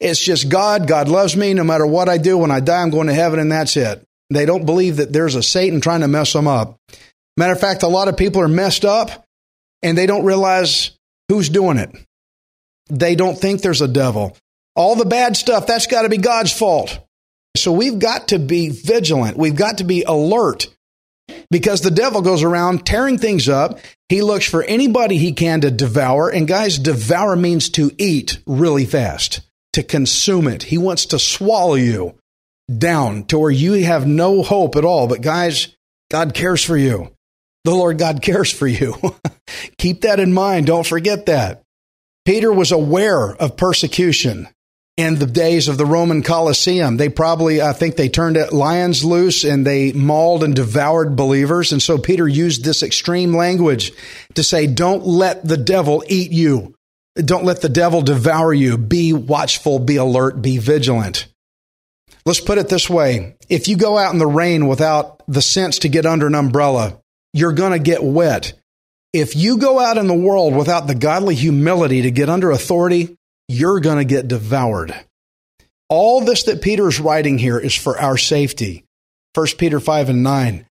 It's 0.00 0.20
just 0.20 0.48
God, 0.48 0.88
God 0.88 1.08
loves 1.08 1.36
me 1.36 1.54
no 1.54 1.62
matter 1.62 1.86
what 1.86 2.08
I 2.08 2.18
do. 2.18 2.38
When 2.38 2.50
I 2.50 2.60
die, 2.60 2.82
I'm 2.82 2.90
going 2.90 3.08
to 3.08 3.14
heaven, 3.14 3.38
and 3.38 3.52
that's 3.52 3.76
it. 3.76 4.04
They 4.30 4.46
don't 4.46 4.66
believe 4.66 4.96
that 4.96 5.12
there's 5.12 5.34
a 5.34 5.42
Satan 5.42 5.80
trying 5.80 6.00
to 6.00 6.08
mess 6.08 6.32
them 6.32 6.46
up. 6.46 6.76
Matter 7.36 7.52
of 7.52 7.60
fact, 7.60 7.82
a 7.82 7.88
lot 7.88 8.08
of 8.08 8.16
people 8.16 8.42
are 8.42 8.48
messed 8.48 8.84
up 8.84 9.24
and 9.82 9.96
they 9.96 10.06
don't 10.06 10.24
realize 10.24 10.90
who's 11.28 11.48
doing 11.48 11.78
it. 11.78 11.94
They 12.90 13.14
don't 13.14 13.38
think 13.38 13.60
there's 13.60 13.82
a 13.82 13.88
devil. 13.88 14.36
All 14.74 14.96
the 14.96 15.04
bad 15.04 15.36
stuff, 15.36 15.66
that's 15.66 15.86
got 15.86 16.02
to 16.02 16.08
be 16.08 16.18
God's 16.18 16.52
fault. 16.52 16.98
So 17.56 17.72
we've 17.72 17.98
got 17.98 18.28
to 18.28 18.38
be 18.38 18.68
vigilant. 18.68 19.36
We've 19.36 19.56
got 19.56 19.78
to 19.78 19.84
be 19.84 20.02
alert 20.02 20.68
because 21.50 21.80
the 21.80 21.90
devil 21.90 22.22
goes 22.22 22.42
around 22.42 22.86
tearing 22.86 23.18
things 23.18 23.48
up. 23.48 23.78
He 24.08 24.22
looks 24.22 24.46
for 24.46 24.62
anybody 24.62 25.18
he 25.18 25.32
can 25.32 25.60
to 25.62 25.70
devour. 25.70 26.30
And 26.30 26.46
guys, 26.46 26.78
devour 26.78 27.36
means 27.36 27.70
to 27.70 27.90
eat 27.98 28.38
really 28.46 28.84
fast, 28.84 29.40
to 29.74 29.82
consume 29.82 30.48
it. 30.48 30.64
He 30.64 30.78
wants 30.78 31.06
to 31.06 31.18
swallow 31.18 31.74
you 31.74 32.17
down 32.76 33.24
to 33.24 33.38
where 33.38 33.50
you 33.50 33.72
have 33.84 34.06
no 34.06 34.42
hope 34.42 34.76
at 34.76 34.84
all. 34.84 35.06
But 35.06 35.22
guys, 35.22 35.74
God 36.10 36.34
cares 36.34 36.64
for 36.64 36.76
you. 36.76 37.10
The 37.64 37.70
Lord 37.74 37.98
God 37.98 38.22
cares 38.22 38.52
for 38.52 38.66
you. 38.66 38.94
Keep 39.78 40.02
that 40.02 40.20
in 40.20 40.32
mind. 40.32 40.66
Don't 40.66 40.86
forget 40.86 41.26
that. 41.26 41.62
Peter 42.24 42.52
was 42.52 42.72
aware 42.72 43.34
of 43.36 43.56
persecution. 43.56 44.48
in 44.98 45.14
the 45.14 45.26
days 45.26 45.68
of 45.68 45.78
the 45.78 45.86
Roman 45.86 46.22
Colosseum. 46.22 46.96
They 46.96 47.08
probably, 47.08 47.62
I 47.62 47.72
think 47.72 47.94
they 47.94 48.08
turned 48.08 48.36
lions 48.50 49.04
loose 49.04 49.44
and 49.44 49.64
they 49.64 49.92
mauled 49.92 50.42
and 50.42 50.56
devoured 50.56 51.14
believers. 51.14 51.70
And 51.70 51.80
so 51.80 51.98
Peter 51.98 52.26
used 52.26 52.64
this 52.64 52.82
extreme 52.82 53.32
language 53.32 53.92
to 54.34 54.42
say, 54.42 54.66
don't 54.66 55.06
let 55.06 55.46
the 55.46 55.56
devil 55.56 56.02
eat 56.08 56.32
you. 56.32 56.74
Don't 57.14 57.44
let 57.44 57.62
the 57.62 57.68
devil 57.68 58.02
devour 58.02 58.52
you. 58.52 58.76
Be 58.76 59.12
watchful, 59.12 59.78
be 59.78 59.96
alert, 59.96 60.42
be 60.42 60.58
vigilant. 60.58 61.28
Let's 62.28 62.40
put 62.40 62.58
it 62.58 62.68
this 62.68 62.90
way. 62.90 63.38
If 63.48 63.68
you 63.68 63.78
go 63.78 63.96
out 63.96 64.12
in 64.12 64.18
the 64.18 64.26
rain 64.26 64.68
without 64.68 65.22
the 65.28 65.40
sense 65.40 65.78
to 65.78 65.88
get 65.88 66.04
under 66.04 66.26
an 66.26 66.34
umbrella, 66.34 67.00
you're 67.32 67.54
going 67.54 67.72
to 67.72 67.78
get 67.78 68.04
wet. 68.04 68.52
If 69.14 69.34
you 69.34 69.56
go 69.56 69.80
out 69.80 69.96
in 69.96 70.08
the 70.08 70.12
world 70.12 70.54
without 70.54 70.86
the 70.86 70.94
godly 70.94 71.34
humility 71.34 72.02
to 72.02 72.10
get 72.10 72.28
under 72.28 72.50
authority, 72.50 73.16
you're 73.48 73.80
going 73.80 73.96
to 73.96 74.04
get 74.04 74.28
devoured. 74.28 74.94
All 75.88 76.20
this 76.20 76.42
that 76.42 76.60
Peter 76.60 76.86
is 76.86 77.00
writing 77.00 77.38
here 77.38 77.58
is 77.58 77.74
for 77.74 77.98
our 77.98 78.18
safety. 78.18 78.84
1 79.32 79.46
Peter 79.56 79.80
5 79.80 80.10
and 80.10 80.22
9. 80.22 80.66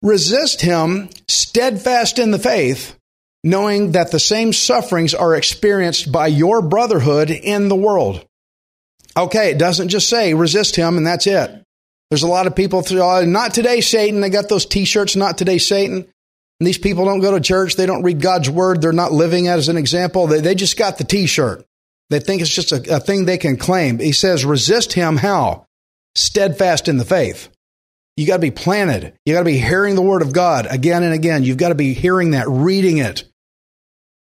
Resist 0.00 0.62
him 0.62 1.10
steadfast 1.28 2.18
in 2.18 2.30
the 2.30 2.38
faith, 2.38 2.98
knowing 3.42 3.92
that 3.92 4.12
the 4.12 4.18
same 4.18 4.54
sufferings 4.54 5.12
are 5.12 5.34
experienced 5.34 6.10
by 6.10 6.28
your 6.28 6.62
brotherhood 6.62 7.28
in 7.30 7.68
the 7.68 7.76
world. 7.76 8.26
Okay, 9.16 9.50
it 9.50 9.58
doesn't 9.58 9.88
just 9.88 10.08
say 10.08 10.34
resist 10.34 10.76
him 10.76 10.96
and 10.96 11.06
that's 11.06 11.26
it. 11.26 11.62
There's 12.10 12.22
a 12.22 12.28
lot 12.28 12.46
of 12.46 12.54
people, 12.54 12.82
through, 12.82 13.26
not 13.26 13.54
today, 13.54 13.80
Satan. 13.80 14.20
They 14.20 14.30
got 14.30 14.48
those 14.48 14.66
t 14.66 14.84
shirts, 14.84 15.16
not 15.16 15.38
today, 15.38 15.58
Satan. 15.58 16.06
And 16.60 16.66
these 16.66 16.78
people 16.78 17.04
don't 17.04 17.20
go 17.20 17.32
to 17.32 17.40
church. 17.40 17.74
They 17.74 17.86
don't 17.86 18.02
read 18.02 18.20
God's 18.20 18.48
word. 18.48 18.80
They're 18.80 18.92
not 18.92 19.12
living 19.12 19.48
as 19.48 19.68
an 19.68 19.76
example. 19.76 20.26
They, 20.26 20.40
they 20.40 20.54
just 20.54 20.76
got 20.76 20.98
the 20.98 21.04
t 21.04 21.26
shirt. 21.26 21.64
They 22.10 22.20
think 22.20 22.42
it's 22.42 22.54
just 22.54 22.72
a, 22.72 22.96
a 22.96 23.00
thing 23.00 23.24
they 23.24 23.38
can 23.38 23.56
claim. 23.56 23.98
He 23.98 24.12
says, 24.12 24.44
resist 24.44 24.92
him 24.92 25.16
how? 25.16 25.66
Steadfast 26.14 26.86
in 26.86 26.98
the 26.98 27.04
faith. 27.04 27.48
You 28.16 28.26
got 28.26 28.36
to 28.36 28.42
be 28.42 28.52
planted. 28.52 29.14
You 29.24 29.34
got 29.34 29.40
to 29.40 29.44
be 29.44 29.58
hearing 29.58 29.96
the 29.96 30.02
word 30.02 30.22
of 30.22 30.32
God 30.32 30.68
again 30.70 31.02
and 31.02 31.12
again. 31.12 31.42
You've 31.42 31.56
got 31.56 31.70
to 31.70 31.74
be 31.74 31.94
hearing 31.94 32.30
that, 32.30 32.48
reading 32.48 32.98
it. 32.98 33.24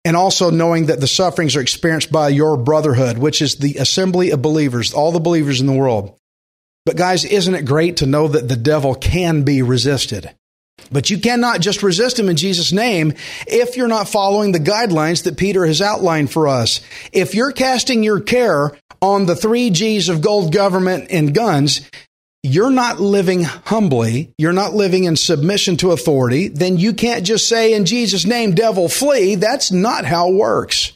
And 0.05 0.17
also 0.17 0.51
knowing 0.51 0.87
that 0.87 1.01
the 1.01 1.07
sufferings 1.07 1.55
are 1.55 1.61
experienced 1.61 2.11
by 2.11 2.29
your 2.29 2.57
brotherhood, 2.57 3.19
which 3.19 3.41
is 3.41 3.57
the 3.57 3.77
assembly 3.77 4.31
of 4.31 4.43
believers, 4.43 4.93
all 4.93 5.13
the 5.13 5.21
believers 5.21 5.61
in 5.61 5.67
the 5.67 5.73
world. 5.73 6.19
But 6.85 6.97
guys, 6.97 7.25
isn't 7.25 7.55
it 7.55 7.65
great 7.65 7.99
to 7.99 8.07
know 8.07 8.27
that 8.27 8.49
the 8.49 8.57
devil 8.57 8.95
can 8.95 9.45
be 9.45 9.63
resisted? 9.63 10.31
But 10.91 11.11
you 11.11 11.19
cannot 11.19 11.61
just 11.61 11.83
resist 11.83 12.19
him 12.19 12.29
in 12.29 12.37
Jesus' 12.37 12.73
name 12.73 13.15
if 13.47 13.77
you're 13.77 13.89
not 13.89 14.09
following 14.09 14.53
the 14.53 14.59
guidelines 14.59 15.25
that 15.25 15.37
Peter 15.37 15.65
has 15.65 15.81
outlined 15.81 16.33
for 16.33 16.49
us. 16.49 16.81
If 17.13 17.35
you're 17.35 17.53
casting 17.53 18.03
your 18.03 18.21
care 18.21 18.73
on 19.01 19.27
the 19.27 19.37
three 19.37 19.71
G's 19.71 20.09
of 20.09 20.21
gold 20.21 20.53
government 20.53 21.09
and 21.11 21.35
guns, 21.35 21.89
you're 22.43 22.71
not 22.71 23.01
living 23.01 23.45
humbly, 23.45 24.35
you're 24.37 24.53
not 24.53 24.75
living 24.75 25.05
in 25.05 25.17
submission 25.17 25.77
to 25.79 25.93
authority, 25.93 26.49
then 26.49 26.77
you 26.77 26.93
can't 26.93 27.25
just 27.25 27.49
say 27.49 27.75
in 27.75 27.85
Jesus' 27.85 28.27
name, 28.27 28.55
devil, 28.55 28.89
flee. 28.89 29.37
That's 29.37 29.71
not 29.71 30.05
how 30.05 30.29
it 30.29 30.35
works. 30.35 30.93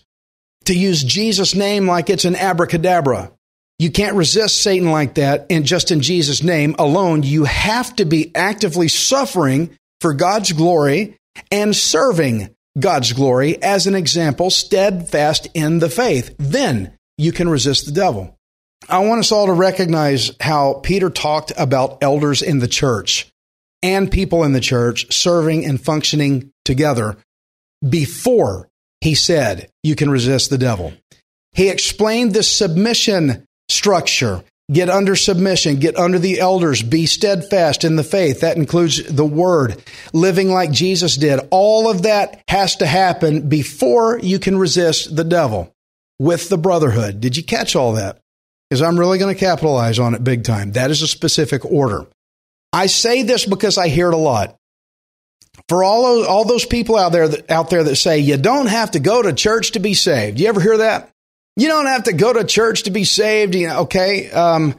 To 0.65 0.75
use 0.75 1.05
Jesus' 1.05 1.55
name 1.55 1.87
like 1.87 2.11
it's 2.11 2.25
an 2.25 2.35
abracadabra. 2.35 3.33
You 3.79 3.91
can't 3.91 4.17
resist 4.17 4.63
Satan 4.63 4.91
like 4.91 5.15
that 5.15 5.47
and 5.51 5.65
just 5.65 5.91
in 5.91 6.01
Jesus' 6.01 6.43
name 6.43 6.75
alone. 6.79 7.23
You 7.23 7.45
have 7.45 7.95
to 7.97 8.05
be 8.05 8.35
actively 8.35 8.89
suffering 8.89 9.77
for 10.01 10.15
God's 10.15 10.53
glory 10.53 11.17
and 11.53 11.77
serving 11.77 12.55
God's 12.79 13.13
glory 13.13 13.63
as 13.63 13.87
an 13.87 13.95
example, 13.95 14.51
steadfast 14.51 15.49
in 15.55 15.79
the 15.79 15.91
faith. 15.91 16.35
Then 16.39 16.97
you 17.19 17.33
can 17.33 17.49
resist 17.49 17.87
the 17.87 17.93
devil. 17.93 18.36
I 18.89 19.01
want 19.01 19.21
us 19.21 19.33
all 19.33 19.47
to 19.47 19.53
recognize 19.53 20.33
how 20.41 20.75
Peter 20.75 21.11
talked 21.11 21.53
about 21.57 21.99
elders 22.03 22.43
in 22.43 22.61
the 22.61 22.69
church 22.69 23.27
and 23.83 24.11
people 24.11 24.45
in 24.45 24.53
the 24.53 24.61
church 24.61 25.13
serving 25.13 25.65
and 25.65 25.81
functioning 25.81 26.53
together 26.65 27.17
before 27.87 28.69
he 29.01 29.15
said 29.15 29.69
you 29.83 29.97
can 29.97 30.11
resist 30.11 30.51
the 30.51 30.59
devil. 30.59 30.93
He 31.53 31.69
explained 31.69 32.35
the 32.35 32.43
submission 32.43 33.45
structure. 33.69 34.45
Get 34.73 34.91
under 34.91 35.15
submission, 35.15 35.77
get 35.77 35.97
under 35.97 36.19
the 36.19 36.41
elders, 36.41 36.83
be 36.83 37.07
steadfast 37.07 37.85
in 37.85 37.95
the 37.95 38.03
faith. 38.03 38.41
That 38.41 38.57
includes 38.57 39.01
the 39.05 39.25
word, 39.25 39.81
living 40.13 40.51
like 40.51 40.73
Jesus 40.73 41.17
did. 41.17 41.39
All 41.53 41.89
of 41.89 42.03
that 42.03 42.43
has 42.49 42.75
to 42.77 42.87
happen 42.87 43.49
before 43.49 44.19
you 44.19 44.41
can 44.41 44.59
resist 44.59 45.15
the 45.15 45.23
devil 45.23 45.73
with 46.19 46.49
the 46.49 46.59
brotherhood. 46.59 47.21
Did 47.21 47.37
you 47.37 47.45
catch 47.45 47.77
all 47.77 47.93
that? 47.93 48.19
Because 48.69 48.83
I'm 48.83 48.99
really 48.99 49.19
going 49.19 49.35
to 49.35 49.39
capitalize 49.39 49.99
on 49.99 50.15
it 50.15 50.25
big 50.25 50.45
time. 50.45 50.73
That 50.73 50.91
is 50.91 51.03
a 51.03 51.09
specific 51.09 51.65
order. 51.65 52.07
I 52.73 52.87
say 52.87 53.23
this 53.23 53.47
because 53.47 53.79
I 53.79 53.89
hear 53.89 54.09
it 54.09 54.15
a 54.15 54.19
lot. 54.19 54.57
For 55.69 55.83
all 55.83 56.03
those, 56.03 56.27
all 56.27 56.45
those 56.45 56.67
people 56.67 56.97
out 56.97 57.13
there 57.13 57.29
that, 57.29 57.51
out 57.51 57.71
there 57.71 57.85
that 57.85 57.97
say 57.97 58.19
you 58.19 58.37
don't 58.37 58.67
have 58.67 58.93
to 58.93 59.01
go 59.01 59.23
to 59.23 59.33
church 59.33 59.73
to 59.73 59.79
be 59.79 59.95
saved. 59.95 60.39
You 60.39 60.49
ever 60.49 60.61
hear 60.61 60.79
that? 60.79 61.11
You 61.57 61.69
don't 61.69 61.87
have 61.87 62.05
to 62.05 62.13
go 62.13 62.33
to 62.33 62.45
church 62.45 62.83
to 62.83 62.91
be 62.91 63.05
saved. 63.05 63.55
You 63.55 63.69
know, 63.69 63.81
okay. 63.83 64.31
Um, 64.31 64.75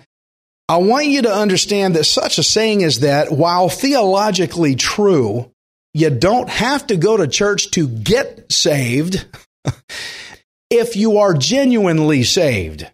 I 0.70 0.78
want 0.78 1.08
you 1.08 1.24
to 1.24 1.34
understand 1.34 1.96
that 1.96 2.04
such 2.04 2.38
a 2.38 2.44
saying 2.44 2.84
as 2.84 3.00
that, 3.00 3.32
while 3.32 3.70
theologically 3.70 4.76
true, 4.76 5.52
you 5.94 6.10
don't 6.10 6.50
have 6.50 6.88
to 6.88 6.98
go 6.98 7.18
to 7.18 7.28
church 7.28 7.72
to 7.72 7.88
get 7.88 8.52
saved 8.52 9.26
if 10.70 10.96
you 10.96 11.18
are 11.18 11.34
genuinely 11.34 12.24
saved. 12.24 12.86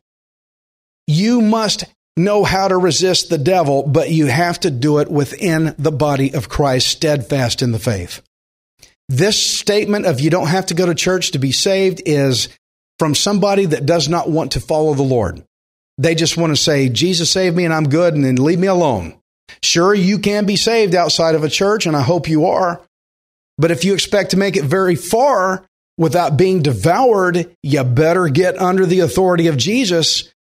You 1.07 1.41
must 1.41 1.85
know 2.15 2.43
how 2.43 2.67
to 2.67 2.77
resist 2.77 3.29
the 3.29 3.37
devil, 3.37 3.83
but 3.83 4.11
you 4.11 4.27
have 4.27 4.59
to 4.61 4.71
do 4.71 4.99
it 4.99 5.09
within 5.09 5.75
the 5.77 5.91
body 5.91 6.33
of 6.33 6.49
Christ, 6.49 6.87
steadfast 6.87 7.61
in 7.61 7.71
the 7.71 7.79
faith. 7.79 8.21
This 9.09 9.41
statement 9.41 10.05
of 10.05 10.19
you 10.19 10.29
don't 10.29 10.47
have 10.47 10.67
to 10.67 10.73
go 10.73 10.85
to 10.85 10.95
church 10.95 11.31
to 11.31 11.39
be 11.39 11.51
saved 11.51 12.01
is 12.05 12.49
from 12.99 13.15
somebody 13.15 13.65
that 13.65 13.85
does 13.85 14.07
not 14.07 14.29
want 14.29 14.53
to 14.53 14.59
follow 14.59 14.93
the 14.93 15.03
Lord. 15.03 15.43
They 15.97 16.15
just 16.15 16.37
want 16.37 16.51
to 16.51 16.61
say, 16.61 16.89
Jesus 16.89 17.29
saved 17.29 17.55
me 17.55 17.65
and 17.65 17.73
I'm 17.73 17.89
good 17.89 18.13
and 18.13 18.23
then 18.23 18.35
leave 18.35 18.59
me 18.59 18.67
alone. 18.67 19.19
Sure, 19.61 19.93
you 19.93 20.19
can 20.19 20.45
be 20.45 20.55
saved 20.55 20.95
outside 20.95 21.35
of 21.35 21.43
a 21.43 21.49
church, 21.49 21.85
and 21.85 21.95
I 21.95 22.01
hope 22.01 22.27
you 22.27 22.47
are. 22.47 22.81
But 23.57 23.71
if 23.71 23.83
you 23.83 23.93
expect 23.93 24.31
to 24.31 24.37
make 24.37 24.55
it 24.55 24.63
very 24.63 24.95
far 24.95 25.63
without 25.97 26.37
being 26.37 26.61
devoured, 26.61 27.55
you 27.61 27.83
better 27.83 28.27
get 28.29 28.59
under 28.59 28.85
the 28.85 29.01
authority 29.01 29.47
of 29.47 29.57
Jesus. 29.57 30.33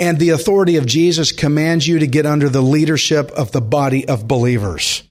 And 0.00 0.18
the 0.18 0.30
authority 0.30 0.76
of 0.76 0.86
Jesus 0.86 1.30
commands 1.30 1.86
you 1.86 1.98
to 1.98 2.06
get 2.06 2.24
under 2.24 2.48
the 2.48 2.62
leadership 2.62 3.30
of 3.32 3.52
the 3.52 3.60
body 3.60 4.08
of 4.08 4.26
believers. 4.26 5.02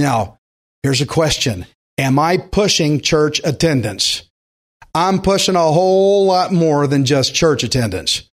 Now, 0.00 0.38
here's 0.82 1.00
a 1.00 1.06
question 1.06 1.64
Am 1.96 2.18
I 2.18 2.36
pushing 2.36 3.00
church 3.00 3.40
attendance? 3.44 4.28
I'm 4.94 5.22
pushing 5.22 5.56
a 5.56 5.60
whole 5.60 6.26
lot 6.26 6.52
more 6.52 6.86
than 6.86 7.04
just 7.04 7.34
church 7.34 7.62
attendance. 7.62 8.28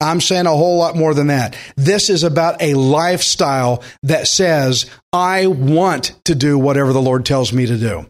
I'm 0.00 0.20
saying 0.20 0.46
a 0.46 0.50
whole 0.50 0.78
lot 0.78 0.96
more 0.96 1.12
than 1.12 1.26
that. 1.26 1.56
This 1.76 2.08
is 2.08 2.24
about 2.24 2.62
a 2.62 2.74
lifestyle 2.74 3.82
that 4.02 4.26
says, 4.26 4.90
I 5.12 5.46
want 5.46 6.18
to 6.24 6.34
do 6.34 6.58
whatever 6.58 6.94
the 6.94 7.02
Lord 7.02 7.26
tells 7.26 7.52
me 7.52 7.66
to 7.66 7.76
do. 7.76 8.09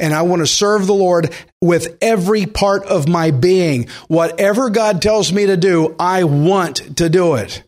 And 0.00 0.14
I 0.14 0.22
want 0.22 0.40
to 0.40 0.46
serve 0.46 0.86
the 0.86 0.94
Lord 0.94 1.32
with 1.60 1.96
every 2.00 2.46
part 2.46 2.84
of 2.84 3.08
my 3.08 3.30
being. 3.30 3.88
Whatever 4.08 4.70
God 4.70 5.02
tells 5.02 5.32
me 5.32 5.46
to 5.46 5.56
do, 5.56 5.94
I 5.98 6.24
want 6.24 6.96
to 6.96 7.08
do 7.08 7.34
it. 7.34 7.62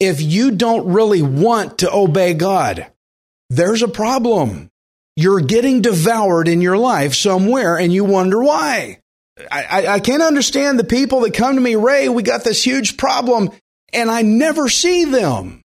If 0.00 0.22
you 0.22 0.52
don't 0.52 0.92
really 0.92 1.20
want 1.20 1.78
to 1.78 1.92
obey 1.92 2.32
God, 2.32 2.86
there's 3.50 3.82
a 3.82 3.88
problem. 3.88 4.70
You're 5.16 5.40
getting 5.40 5.82
devoured 5.82 6.48
in 6.48 6.62
your 6.62 6.78
life 6.78 7.14
somewhere 7.14 7.76
and 7.76 7.92
you 7.92 8.04
wonder 8.04 8.42
why. 8.42 9.00
I, 9.50 9.86
I, 9.86 10.00
can't 10.00 10.22
understand 10.22 10.78
the 10.78 10.84
people 10.84 11.20
that 11.20 11.34
come 11.34 11.54
to 11.54 11.60
me, 11.60 11.74
Ray, 11.74 12.08
we 12.08 12.22
got 12.22 12.44
this 12.44 12.62
huge 12.62 12.96
problem 12.96 13.50
and 13.92 14.10
I 14.10 14.22
never 14.22 14.68
see 14.68 15.04
them. 15.04 15.62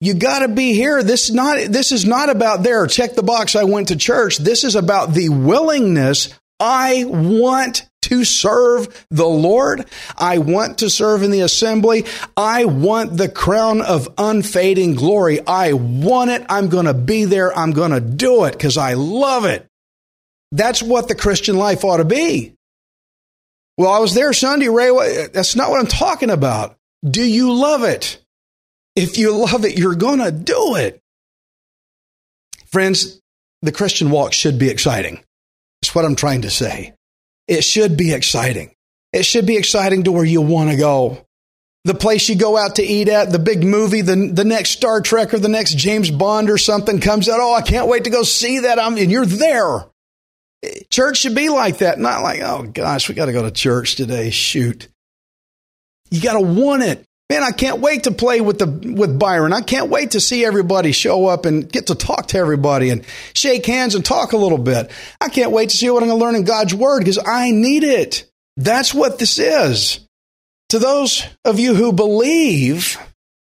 You 0.00 0.14
got 0.14 0.40
to 0.40 0.48
be 0.48 0.74
here. 0.74 1.02
This 1.02 1.28
is 1.28 1.34
not 1.34 1.58
this 1.58 1.90
is 1.90 2.04
not 2.04 2.28
about 2.28 2.62
there. 2.62 2.86
Check 2.86 3.14
the 3.14 3.22
box. 3.22 3.56
I 3.56 3.64
went 3.64 3.88
to 3.88 3.96
church. 3.96 4.36
This 4.38 4.62
is 4.62 4.74
about 4.74 5.14
the 5.14 5.30
willingness. 5.30 6.38
I 6.60 7.04
want 7.04 7.88
to 8.02 8.24
serve 8.24 9.06
the 9.10 9.26
Lord. 9.26 9.86
I 10.16 10.38
want 10.38 10.78
to 10.78 10.90
serve 10.90 11.22
in 11.22 11.30
the 11.30 11.40
assembly. 11.40 12.04
I 12.36 12.66
want 12.66 13.16
the 13.16 13.28
crown 13.28 13.82
of 13.82 14.08
unfading 14.16 14.94
glory. 14.94 15.44
I 15.46 15.72
want 15.72 16.30
it. 16.30 16.46
I'm 16.48 16.68
going 16.68 16.86
to 16.86 16.94
be 16.94 17.24
there. 17.24 17.56
I'm 17.56 17.72
going 17.72 17.90
to 17.90 18.00
do 18.00 18.44
it 18.44 18.52
because 18.52 18.76
I 18.76 18.94
love 18.94 19.44
it. 19.44 19.66
That's 20.52 20.82
what 20.82 21.08
the 21.08 21.14
Christian 21.14 21.56
life 21.56 21.84
ought 21.84 21.96
to 21.96 22.04
be. 22.04 22.54
Well, 23.76 23.92
I 23.92 23.98
was 23.98 24.14
there 24.14 24.32
Sunday, 24.32 24.68
Ray. 24.68 25.26
That's 25.32 25.56
not 25.56 25.70
what 25.70 25.80
I'm 25.80 25.86
talking 25.86 26.30
about. 26.30 26.76
Do 27.04 27.22
you 27.22 27.52
love 27.52 27.82
it? 27.82 28.24
If 28.96 29.18
you 29.18 29.36
love 29.36 29.64
it, 29.64 29.78
you're 29.78 29.94
going 29.94 30.20
to 30.20 30.32
do 30.32 30.74
it. 30.76 31.00
Friends, 32.66 33.20
the 33.62 33.72
Christian 33.72 34.10
walk 34.10 34.32
should 34.32 34.58
be 34.58 34.70
exciting. 34.70 35.22
That's 35.80 35.94
what 35.94 36.04
I'm 36.04 36.16
trying 36.16 36.42
to 36.42 36.50
say. 36.50 36.94
It 37.46 37.62
should 37.62 37.96
be 37.96 38.12
exciting. 38.12 38.74
It 39.12 39.24
should 39.24 39.46
be 39.46 39.56
exciting 39.56 40.04
to 40.04 40.12
where 40.12 40.24
you 40.24 40.40
want 40.40 40.70
to 40.70 40.76
go. 40.76 41.24
The 41.84 41.94
place 41.94 42.28
you 42.28 42.34
go 42.34 42.56
out 42.56 42.76
to 42.76 42.82
eat 42.82 43.08
at, 43.08 43.30
the 43.30 43.38
big 43.38 43.62
movie, 43.62 44.00
the, 44.00 44.30
the 44.32 44.44
next 44.44 44.70
Star 44.70 45.00
Trek 45.00 45.32
or 45.32 45.38
the 45.38 45.48
next 45.48 45.76
James 45.76 46.10
Bond 46.10 46.50
or 46.50 46.58
something 46.58 46.98
comes 46.98 47.28
out. 47.28 47.38
Oh, 47.38 47.54
I 47.54 47.62
can't 47.62 47.86
wait 47.86 48.04
to 48.04 48.10
go 48.10 48.24
see 48.24 48.60
that. 48.60 48.80
I'm, 48.80 48.96
and 48.96 49.10
you're 49.10 49.24
there. 49.24 49.84
Church 50.90 51.18
should 51.18 51.36
be 51.36 51.48
like 51.48 51.78
that, 51.78 52.00
not 52.00 52.22
like, 52.22 52.40
oh 52.40 52.64
gosh, 52.64 53.08
we 53.08 53.14
got 53.14 53.26
to 53.26 53.32
go 53.32 53.42
to 53.42 53.52
church 53.52 53.94
today. 53.94 54.30
Shoot. 54.30 54.88
You 56.10 56.20
got 56.20 56.32
to 56.32 56.40
want 56.40 56.82
it. 56.82 57.04
Man, 57.28 57.42
I 57.42 57.50
can't 57.50 57.80
wait 57.80 58.04
to 58.04 58.12
play 58.12 58.40
with 58.40 58.58
the 58.58 58.66
with 58.66 59.18
Byron. 59.18 59.52
I 59.52 59.60
can't 59.60 59.90
wait 59.90 60.12
to 60.12 60.20
see 60.20 60.44
everybody 60.44 60.92
show 60.92 61.26
up 61.26 61.44
and 61.44 61.70
get 61.70 61.88
to 61.88 61.96
talk 61.96 62.28
to 62.28 62.38
everybody 62.38 62.90
and 62.90 63.04
shake 63.34 63.66
hands 63.66 63.96
and 63.96 64.04
talk 64.04 64.32
a 64.32 64.36
little 64.36 64.58
bit. 64.58 64.90
I 65.20 65.28
can't 65.28 65.50
wait 65.50 65.70
to 65.70 65.76
see 65.76 65.90
what 65.90 66.02
I'm 66.04 66.08
going 66.08 66.20
to 66.20 66.24
learn 66.24 66.36
in 66.36 66.44
God's 66.44 66.72
word 66.72 67.00
because 67.00 67.18
I 67.18 67.50
need 67.50 67.82
it. 67.82 68.30
That's 68.56 68.94
what 68.94 69.18
this 69.18 69.38
is. 69.38 70.00
To 70.68 70.78
those 70.78 71.24
of 71.44 71.58
you 71.58 71.74
who 71.74 71.92
believe, 71.92 72.98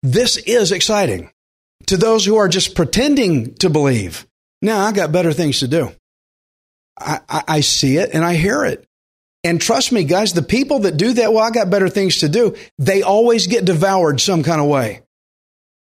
this 0.03 0.37
is 0.37 0.71
exciting. 0.71 1.31
To 1.87 1.95
those 1.95 2.25
who 2.25 2.35
are 2.35 2.49
just 2.49 2.75
pretending 2.75 3.55
to 3.55 3.69
believe, 3.69 4.27
now 4.61 4.81
I 4.81 4.91
got 4.91 5.13
better 5.13 5.31
things 5.31 5.59
to 5.59 5.67
do. 5.69 5.91
I, 6.99 7.21
I, 7.29 7.43
I 7.47 7.59
see 7.61 7.97
it 7.97 8.11
and 8.13 8.25
I 8.25 8.35
hear 8.35 8.65
it. 8.65 8.85
And 9.43 9.61
trust 9.61 9.91
me, 9.91 10.03
guys, 10.03 10.33
the 10.33 10.41
people 10.41 10.79
that 10.79 10.97
do 10.97 11.13
that, 11.13 11.31
well, 11.31 11.43
I 11.43 11.51
got 11.51 11.69
better 11.69 11.89
things 11.89 12.17
to 12.17 12.29
do, 12.29 12.55
they 12.77 13.01
always 13.01 13.47
get 13.47 13.65
devoured 13.65 14.19
some 14.19 14.43
kind 14.43 14.59
of 14.59 14.67
way. 14.67 15.01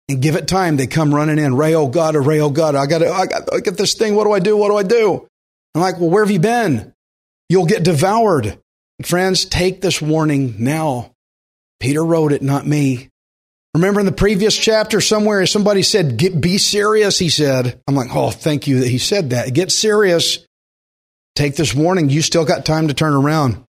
And 0.09 0.21
give 0.21 0.35
it 0.35 0.47
time, 0.47 0.77
they 0.77 0.87
come 0.87 1.13
running 1.13 1.39
in. 1.39 1.55
Ray, 1.55 1.73
oh 1.73 1.87
God, 1.87 2.15
oh 2.15 2.19
Ray, 2.19 2.39
oh 2.39 2.49
God, 2.49 2.75
I 2.75 2.85
got, 2.85 3.03
I 3.03 3.25
got, 3.25 3.53
I 3.53 3.59
got 3.59 3.77
this 3.77 3.93
thing. 3.93 4.15
What 4.15 4.25
do 4.25 4.31
I 4.31 4.39
do? 4.39 4.55
What 4.55 4.69
do 4.69 4.77
I 4.77 4.83
do? 4.83 5.27
I'm 5.75 5.81
like, 5.81 5.99
well, 5.99 6.09
where 6.09 6.23
have 6.23 6.31
you 6.31 6.39
been? 6.39 6.93
You'll 7.49 7.65
get 7.65 7.83
devoured. 7.83 8.59
Friends, 9.03 9.45
take 9.45 9.81
this 9.81 10.01
warning 10.01 10.55
now. 10.59 11.13
Peter 11.79 12.03
wrote 12.03 12.31
it, 12.31 12.41
not 12.41 12.65
me. 12.65 13.09
Remember 13.73 13.99
in 13.99 14.05
the 14.05 14.11
previous 14.11 14.57
chapter, 14.57 14.99
somewhere 15.01 15.45
somebody 15.45 15.83
said, 15.83 16.17
Get 16.17 16.41
Be 16.41 16.57
serious, 16.57 17.19
he 17.19 17.29
said. 17.29 17.79
I'm 17.87 17.93
like, 17.93 18.15
Oh, 18.15 18.31
thank 18.31 18.65
you 18.65 18.79
that 18.79 18.87
he 18.87 18.97
said 18.97 19.29
that. 19.29 19.53
Get 19.53 19.71
serious. 19.71 20.46
Take 21.37 21.55
this 21.55 21.75
warning. 21.75 22.09
You 22.09 22.23
still 22.23 22.45
got 22.45 22.65
time 22.65 22.87
to 22.87 22.95
turn 22.95 23.13
around. 23.13 23.63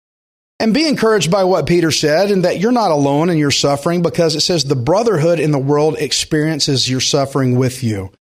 And 0.61 0.73
be 0.73 0.87
encouraged 0.87 1.33
by 1.33 1.43
what 1.43 1.67
Peter 1.67 1.91
said 1.91 2.31
and 2.31 2.45
that 2.45 2.61
you're 2.61 2.71
not 2.71 2.93
alone 2.93 3.29
in 3.29 3.39
your 3.39 3.51
suffering 3.51 4.03
because 4.03 4.37
it 4.37 4.43
says 4.43 4.63
the 4.63 4.77
brotherhood 4.77 5.41
in 5.41 5.51
the 5.51 5.59
world 5.59 5.97
experiences 5.99 6.89
your 6.89 7.01
suffering 7.01 7.59
with 7.59 7.83
you. 7.83 8.13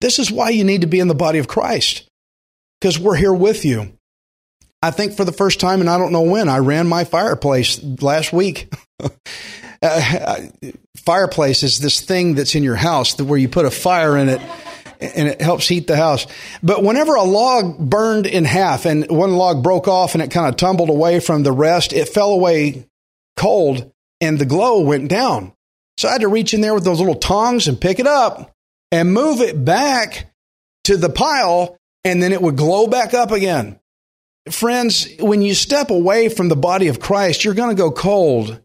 This 0.00 0.18
is 0.18 0.32
why 0.32 0.48
you 0.48 0.64
need 0.64 0.80
to 0.80 0.86
be 0.86 1.00
in 1.00 1.08
the 1.08 1.14
body 1.14 1.38
of 1.38 1.48
Christ 1.48 2.08
because 2.80 2.98
we're 2.98 3.14
here 3.14 3.34
with 3.34 3.62
you. 3.62 3.92
I 4.80 4.90
think 4.90 5.14
for 5.18 5.26
the 5.26 5.32
first 5.32 5.60
time, 5.60 5.82
and 5.82 5.90
I 5.90 5.98
don't 5.98 6.10
know 6.10 6.22
when, 6.22 6.48
I 6.48 6.56
ran 6.56 6.86
my 6.86 7.04
fireplace 7.04 7.82
last 8.00 8.32
week. 8.32 8.72
uh, 9.82 10.40
fireplace 10.96 11.62
is 11.62 11.78
this 11.78 12.00
thing 12.00 12.36
that's 12.36 12.54
in 12.54 12.62
your 12.62 12.76
house 12.76 13.20
where 13.20 13.38
you 13.38 13.50
put 13.50 13.66
a 13.66 13.70
fire 13.70 14.16
in 14.16 14.30
it 14.30 14.40
and 15.00 15.28
it 15.28 15.40
helps 15.40 15.68
heat 15.68 15.86
the 15.86 15.96
house. 15.96 16.26
But 16.62 16.82
whenever 16.82 17.14
a 17.14 17.22
log 17.22 17.78
burned 17.78 18.26
in 18.26 18.44
half 18.44 18.84
and 18.84 19.08
one 19.08 19.34
log 19.34 19.62
broke 19.62 19.88
off 19.88 20.14
and 20.14 20.22
it 20.22 20.30
kind 20.30 20.48
of 20.48 20.56
tumbled 20.56 20.88
away 20.88 21.20
from 21.20 21.42
the 21.42 21.52
rest, 21.52 21.92
it 21.92 22.08
fell 22.08 22.30
away 22.30 22.86
cold 23.36 23.90
and 24.20 24.38
the 24.38 24.46
glow 24.46 24.80
went 24.80 25.08
down. 25.08 25.52
So 25.96 26.08
I 26.08 26.12
had 26.12 26.20
to 26.22 26.28
reach 26.28 26.54
in 26.54 26.60
there 26.60 26.74
with 26.74 26.84
those 26.84 27.00
little 27.00 27.14
tongs 27.14 27.68
and 27.68 27.80
pick 27.80 27.98
it 27.98 28.06
up 28.06 28.52
and 28.90 29.12
move 29.12 29.40
it 29.40 29.64
back 29.64 30.32
to 30.84 30.96
the 30.96 31.10
pile 31.10 31.76
and 32.04 32.22
then 32.22 32.32
it 32.32 32.40
would 32.40 32.56
glow 32.56 32.86
back 32.86 33.14
up 33.14 33.30
again. 33.30 33.78
Friends, 34.50 35.08
when 35.20 35.42
you 35.42 35.54
step 35.54 35.90
away 35.90 36.28
from 36.28 36.48
the 36.48 36.56
body 36.56 36.88
of 36.88 37.00
Christ, 37.00 37.44
you're 37.44 37.54
going 37.54 37.74
to 37.74 37.80
go 37.80 37.90
cold 37.90 38.60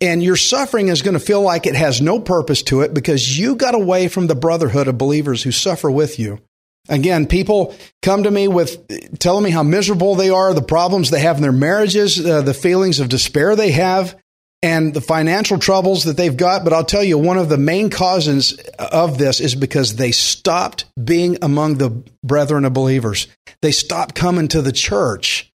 and 0.00 0.22
your 0.22 0.36
suffering 0.36 0.88
is 0.88 1.02
going 1.02 1.14
to 1.14 1.20
feel 1.20 1.42
like 1.42 1.66
it 1.66 1.74
has 1.74 2.00
no 2.00 2.20
purpose 2.20 2.62
to 2.64 2.80
it 2.80 2.94
because 2.94 3.38
you 3.38 3.56
got 3.56 3.74
away 3.74 4.08
from 4.08 4.26
the 4.26 4.34
brotherhood 4.34 4.88
of 4.88 4.98
believers 4.98 5.42
who 5.42 5.52
suffer 5.52 5.90
with 5.90 6.18
you. 6.18 6.40
Again, 6.88 7.26
people 7.26 7.74
come 8.02 8.24
to 8.24 8.30
me 8.30 8.46
with 8.46 9.18
telling 9.18 9.44
me 9.44 9.50
how 9.50 9.62
miserable 9.62 10.16
they 10.16 10.28
are, 10.28 10.52
the 10.52 10.62
problems 10.62 11.10
they 11.10 11.20
have 11.20 11.36
in 11.36 11.42
their 11.42 11.52
marriages, 11.52 12.24
uh, 12.24 12.42
the 12.42 12.52
feelings 12.52 13.00
of 13.00 13.08
despair 13.08 13.56
they 13.56 13.70
have, 13.70 14.20
and 14.62 14.92
the 14.92 15.00
financial 15.00 15.58
troubles 15.58 16.04
that 16.04 16.18
they've 16.18 16.36
got. 16.36 16.62
But 16.62 16.74
I'll 16.74 16.84
tell 16.84 17.02
you, 17.04 17.16
one 17.16 17.38
of 17.38 17.48
the 17.48 17.56
main 17.56 17.88
causes 17.88 18.58
of 18.78 19.16
this 19.16 19.40
is 19.40 19.54
because 19.54 19.96
they 19.96 20.12
stopped 20.12 20.84
being 21.02 21.38
among 21.40 21.78
the 21.78 21.90
brethren 22.22 22.66
of 22.66 22.74
believers. 22.74 23.28
They 23.62 23.72
stopped 23.72 24.14
coming 24.14 24.48
to 24.48 24.60
the 24.60 24.72
church. 24.72 25.50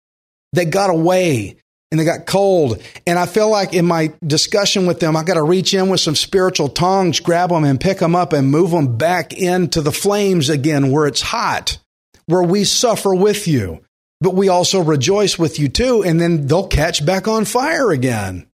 They 0.53 0.67
got 0.67 0.91
away 0.91 1.57
and 1.95 2.01
they 2.01 2.05
got 2.05 2.27
cold. 2.27 2.83
And 3.07 3.21
I 3.21 3.27
feel 3.27 3.49
like 3.49 3.73
in 3.73 3.87
my 3.87 4.13
discussion 4.27 4.85
with 4.85 4.99
them, 4.99 5.17
I 5.17 5.23
got 5.23 5.35
to 5.35 5.45
reach 5.45 5.73
in 5.75 5.89
with 5.91 6.01
some 6.01 6.17
spiritual 6.17 6.69
tongs, 6.69 7.21
grab 7.21 7.51
them 7.51 7.63
and 7.63 7.81
pick 7.81 8.01
them 8.01 8.17
up 8.17 8.33
and 8.33 8.51
move 8.51 8.73
them 8.73 8.97
back 8.97 9.33
into 9.33 9.81
the 9.81 9.93
flames 9.93 10.49
again 10.49 10.91
where 10.91 11.07
it's 11.07 11.21
hot, 11.21 11.79
where 12.27 12.43
we 12.43 12.65
suffer 12.65 13.15
with 13.15 13.47
you, 13.47 13.81
but 14.21 14.35
we 14.35 14.49
also 14.49 14.83
rejoice 14.83 15.39
with 15.39 15.61
you 15.61 15.69
too. 15.69 16.03
And 16.03 16.21
then 16.21 16.49
they'll 16.49 16.67
catch 16.67 17.07
back 17.07 17.29
on 17.29 17.45
fire 17.45 17.93
again. 17.93 18.49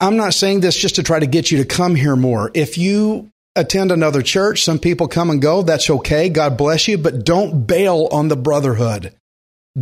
I'm 0.00 0.16
not 0.16 0.32
saying 0.32 0.60
this 0.60 0.78
just 0.78 0.94
to 0.94 1.02
try 1.02 1.18
to 1.18 1.26
get 1.26 1.50
you 1.50 1.58
to 1.58 1.66
come 1.66 1.94
here 1.94 2.16
more. 2.16 2.50
If 2.54 2.78
you 2.78 3.30
attend 3.56 3.92
another 3.92 4.22
church, 4.22 4.64
some 4.64 4.78
people 4.78 5.06
come 5.06 5.28
and 5.28 5.42
go. 5.42 5.60
That's 5.60 5.90
okay. 5.90 6.30
God 6.30 6.56
bless 6.56 6.88
you, 6.88 6.96
but 6.96 7.26
don't 7.26 7.66
bail 7.66 8.08
on 8.10 8.28
the 8.28 8.36
brotherhood. 8.36 9.14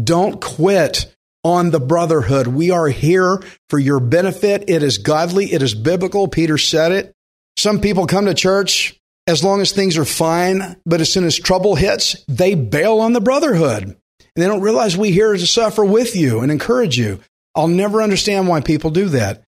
Don't 0.03 0.41
quit 0.41 1.15
on 1.45 1.71
the 1.71 1.81
brotherhood. 1.81 2.47
We 2.47 2.71
are 2.71 2.89
here 2.89 3.43
for 3.71 3.79
your 3.79 4.01
benefit. 4.01 4.65
It 4.69 4.83
is 4.83 4.99
godly, 4.99 5.53
it 5.53 5.63
is 5.63 5.75
biblical. 5.75 6.29
Peter 6.29 6.59
said 6.59 6.93
it. 6.93 7.15
Some 7.57 7.81
people 7.81 8.07
come 8.07 8.27
to 8.27 8.35
church 8.35 8.99
as 9.27 9.45
long 9.45 9.61
as 9.61 9.73
things 9.73 9.99
are 9.99 10.05
fine, 10.05 10.77
but 10.87 11.01
as 11.01 11.13
soon 11.13 11.25
as 11.25 11.37
trouble 11.37 11.75
hits, 11.75 12.25
they 12.29 12.55
bail 12.55 13.01
on 13.01 13.13
the 13.13 13.21
brotherhood. 13.21 13.83
And 13.85 13.97
they 14.37 14.47
don't 14.47 14.61
realize 14.61 14.97
we 14.97 15.11
here 15.11 15.33
to 15.33 15.47
suffer 15.47 15.85
with 15.85 16.15
you 16.15 16.41
and 16.41 16.53
encourage 16.53 16.97
you. 16.97 17.21
I'll 17.55 17.69
never 17.69 18.03
understand 18.03 18.47
why 18.47 18.61
people 18.61 18.91
do 18.91 19.09
that. 19.09 19.43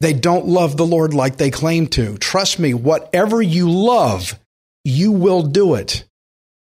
They 0.00 0.12
don't 0.12 0.46
love 0.46 0.76
the 0.76 0.86
Lord 0.86 1.14
like 1.14 1.36
they 1.36 1.50
claim 1.50 1.88
to. 1.88 2.16
Trust 2.18 2.58
me, 2.58 2.72
whatever 2.72 3.42
you 3.42 3.70
love, 3.70 4.38
you 4.84 5.10
will 5.10 5.42
do 5.42 5.74
it. 5.74 6.04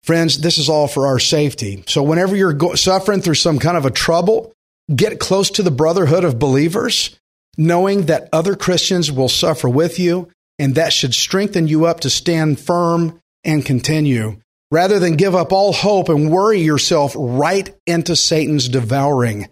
Friends, 0.03 0.39
this 0.41 0.57
is 0.57 0.69
all 0.69 0.89
for 0.89 1.07
our 1.07 1.19
safety. 1.19 1.85
So 1.87 2.03
whenever 2.03 2.35
you're 2.35 2.77
suffering 2.77 3.21
through 3.21 3.35
some 3.35 3.59
kind 3.59 3.77
of 3.77 3.85
a 3.85 3.91
trouble, 3.91 4.54
get 4.95 5.21
close 5.21 5.51
to 5.51 5.63
the 5.63 5.71
brotherhood 5.71 6.25
of 6.25 6.39
believers, 6.39 7.19
knowing 7.57 8.07
that 8.07 8.29
other 8.33 8.57
Christians 8.57 9.11
will 9.13 9.29
suffer 9.29 9.69
with 9.69 9.99
you, 9.99 10.31
and 10.59 10.75
that 10.75 10.93
should 10.93 11.15
strengthen 11.15 11.67
you 11.69 11.87
up 11.87 12.01
to 12.01 12.11
stand 12.11 12.61
firm 12.61 13.21
and 13.45 13.65
continue, 13.65 14.41
rather 14.71 14.99
than 14.99 15.17
give 15.17 15.35
up 15.35 15.53
all 15.53 15.73
hope 15.73 16.09
and 16.09 16.31
worry 16.31 16.61
yourself 16.61 17.15
right 17.17 17.75
into 17.87 18.17
Satan's 18.17 18.69
devouring. 18.69 19.49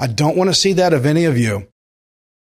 I 0.00 0.06
don't 0.06 0.36
want 0.36 0.48
to 0.50 0.54
see 0.54 0.74
that 0.74 0.92
of 0.92 1.06
any 1.06 1.24
of 1.24 1.38
you. 1.38 1.68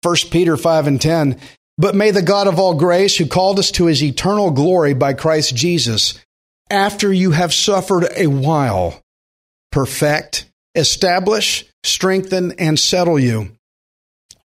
1 0.03 0.15
Peter 0.31 0.57
5 0.57 0.87
and 0.87 1.01
10. 1.01 1.39
But 1.79 1.95
may 1.95 2.11
the 2.11 2.21
God 2.21 2.47
of 2.47 2.59
all 2.59 2.73
grace, 2.73 3.17
who 3.17 3.27
called 3.27 3.59
us 3.59 3.71
to 3.71 3.85
his 3.85 4.01
eternal 4.03 4.51
glory 4.51 4.93
by 4.93 5.13
Christ 5.13 5.55
Jesus, 5.55 6.19
after 6.69 7.13
you 7.13 7.31
have 7.31 7.53
suffered 7.53 8.07
a 8.15 8.27
while, 8.27 8.99
perfect, 9.71 10.49
establish, 10.75 11.65
strengthen, 11.87 12.53
and 12.53 12.79
settle 12.79 13.19
you. 13.19 13.51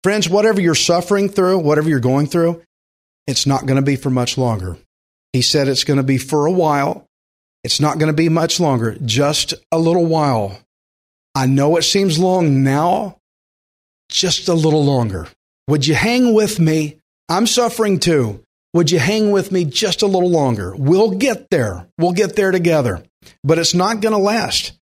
Friends, 0.03 0.29
whatever 0.29 0.61
you're 0.61 0.75
suffering 0.75 1.29
through, 1.29 1.59
whatever 1.59 1.89
you're 1.89 2.01
going 2.01 2.27
through, 2.27 2.63
it's 3.27 3.47
not 3.47 3.67
going 3.67 3.77
to 3.77 3.83
be 3.83 3.97
for 3.97 4.11
much 4.11 4.39
longer. 4.39 4.77
He 5.33 5.43
said 5.43 5.69
it's 5.69 5.85
going 5.85 5.99
to 5.99 6.03
be 6.03 6.19
for 6.19 6.47
a 6.47 6.53
while. 6.53 7.07
It's 7.65 7.81
not 7.81 7.99
going 7.99 8.09
to 8.09 8.17
be 8.17 8.29
much 8.29 8.61
longer, 8.61 8.97
just 9.05 9.55
a 9.73 9.79
little 9.79 10.07
while. 10.07 10.59
I 11.35 11.47
know 11.47 11.77
it 11.77 11.83
seems 11.83 12.19
long 12.19 12.63
now, 12.63 13.19
just 14.09 14.49
a 14.49 14.55
little 14.55 14.85
longer. 14.85 15.29
Would 15.69 15.87
you 15.87 15.95
hang 15.95 16.33
with 16.33 16.59
me? 16.59 16.99
I'm 17.29 17.47
suffering 17.47 17.99
too. 17.99 18.43
Would 18.73 18.91
you 18.91 18.99
hang 18.99 19.31
with 19.31 19.53
me 19.53 19.65
just 19.65 20.03
a 20.03 20.07
little 20.07 20.31
longer? 20.31 20.75
We'll 20.77 21.11
get 21.11 21.51
there. 21.51 21.87
We'll 21.99 22.13
get 22.13 22.37
there 22.37 22.51
together. 22.51 23.03
But 23.43 23.59
it's 23.59 23.75
not 23.75 24.01
going 24.01 24.13
to 24.13 24.19
last. 24.19 24.78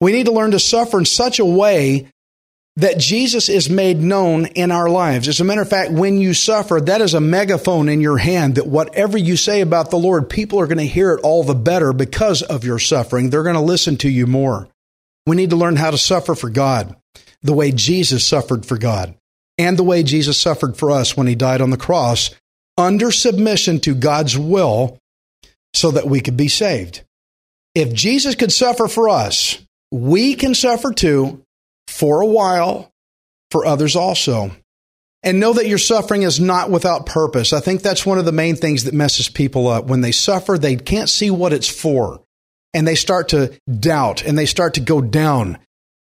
We 0.00 0.12
need 0.12 0.26
to 0.26 0.32
learn 0.32 0.52
to 0.52 0.58
suffer 0.58 0.98
in 0.98 1.04
such 1.04 1.38
a 1.38 1.44
way 1.44 2.08
that 2.76 2.98
Jesus 2.98 3.48
is 3.48 3.68
made 3.68 3.98
known 3.98 4.46
in 4.46 4.70
our 4.70 4.88
lives. 4.88 5.28
As 5.28 5.40
a 5.40 5.44
matter 5.44 5.60
of 5.60 5.68
fact, 5.68 5.92
when 5.92 6.18
you 6.18 6.32
suffer, 6.32 6.80
that 6.80 7.00
is 7.00 7.14
a 7.14 7.20
megaphone 7.20 7.88
in 7.88 8.00
your 8.00 8.16
hand 8.16 8.54
that 8.54 8.66
whatever 8.66 9.18
you 9.18 9.36
say 9.36 9.60
about 9.60 9.90
the 9.90 9.98
Lord, 9.98 10.30
people 10.30 10.58
are 10.60 10.66
going 10.66 10.78
to 10.78 10.84
hear 10.84 11.12
it 11.12 11.20
all 11.22 11.42
the 11.42 11.54
better 11.54 11.92
because 11.92 12.42
of 12.42 12.64
your 12.64 12.78
suffering. 12.78 13.28
They're 13.28 13.42
going 13.42 13.54
to 13.54 13.60
listen 13.60 13.96
to 13.98 14.08
you 14.08 14.26
more. 14.26 14.68
We 15.26 15.36
need 15.36 15.50
to 15.50 15.56
learn 15.56 15.76
how 15.76 15.90
to 15.90 15.98
suffer 15.98 16.34
for 16.34 16.48
God 16.48 16.96
the 17.42 17.52
way 17.52 17.72
Jesus 17.72 18.26
suffered 18.26 18.64
for 18.64 18.78
God 18.78 19.14
and 19.58 19.76
the 19.76 19.84
way 19.84 20.02
Jesus 20.02 20.38
suffered 20.38 20.76
for 20.76 20.90
us 20.90 21.16
when 21.16 21.26
he 21.26 21.34
died 21.34 21.60
on 21.60 21.70
the 21.70 21.76
cross 21.76 22.30
under 22.78 23.10
submission 23.10 23.80
to 23.80 23.94
God's 23.94 24.38
will 24.38 24.98
so 25.74 25.90
that 25.90 26.06
we 26.06 26.20
could 26.20 26.36
be 26.36 26.48
saved. 26.48 27.02
If 27.74 27.92
Jesus 27.92 28.34
could 28.34 28.52
suffer 28.52 28.88
for 28.88 29.08
us, 29.08 29.58
we 29.90 30.34
can 30.34 30.54
suffer 30.54 30.92
too 30.92 31.44
for 31.88 32.20
a 32.20 32.26
while, 32.26 32.92
for 33.50 33.66
others 33.66 33.96
also. 33.96 34.50
And 35.22 35.38
know 35.38 35.52
that 35.52 35.68
your 35.68 35.78
suffering 35.78 36.22
is 36.22 36.40
not 36.40 36.70
without 36.70 37.04
purpose. 37.04 37.52
I 37.52 37.60
think 37.60 37.82
that's 37.82 38.06
one 38.06 38.18
of 38.18 38.24
the 38.24 38.32
main 38.32 38.56
things 38.56 38.84
that 38.84 38.94
messes 38.94 39.28
people 39.28 39.68
up. 39.68 39.84
When 39.84 40.00
they 40.00 40.12
suffer, 40.12 40.56
they 40.56 40.76
can't 40.76 41.10
see 41.10 41.30
what 41.30 41.52
it's 41.52 41.68
for. 41.68 42.22
And 42.72 42.88
they 42.88 42.94
start 42.94 43.28
to 43.30 43.52
doubt 43.68 44.24
and 44.24 44.38
they 44.38 44.46
start 44.46 44.74
to 44.74 44.80
go 44.80 45.02
down. 45.02 45.58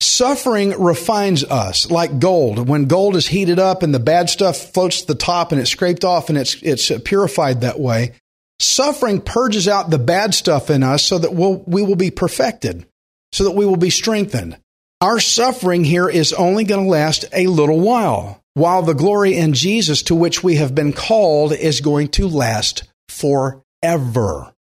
Suffering 0.01 0.81
refines 0.81 1.45
us 1.45 1.91
like 1.91 2.19
gold. 2.21 2.69
When 2.69 2.87
gold 2.87 3.15
is 3.17 3.27
heated 3.27 3.59
up 3.59 3.83
and 3.83 3.95
the 3.95 4.01
bad 4.01 4.31
stuff 4.31 4.57
floats 4.57 5.03
to 5.03 5.09
the 5.09 5.15
top 5.15 5.53
and 5.53 5.61
it's 5.61 5.71
scraped 5.71 6.05
off 6.05 6.29
and 6.29 6.39
it's, 6.39 6.57
it's 6.63 6.91
purified 7.05 7.61
that 7.61 7.79
way, 7.79 8.13
suffering 8.59 9.21
purges 9.21 9.69
out 9.69 9.91
the 9.91 9.99
bad 9.99 10.35
stuff 10.35 10.71
in 10.71 10.83
us 10.83 11.05
so 11.05 11.19
that 11.19 11.35
we'll, 11.35 11.63
we 11.67 11.83
will 11.83 11.97
be 11.97 12.11
perfected, 12.11 12.87
so 13.33 13.45
that 13.45 13.55
we 13.55 13.67
will 13.67 13.77
be 13.77 13.91
strengthened. 13.91 14.59
Our 15.01 15.19
suffering 15.19 15.85
here 15.85 16.09
is 16.09 16.33
only 16.33 16.65
going 16.65 16.85
to 16.85 16.91
last 16.91 17.25
a 17.33 17.47
little 17.47 17.81
while 17.81 18.43
while 18.55 18.83
the 18.83 18.95
glory 18.95 19.37
in 19.37 19.55
Jesus 19.55 20.03
to 20.05 20.15
which 20.15 20.45
we 20.45 20.57
have 20.57 20.75
been 20.75 20.93
called 20.93 21.53
is 21.53 21.81
going 21.81 22.09
to 22.09 22.29
last 22.29 22.85
forever. 23.09 24.53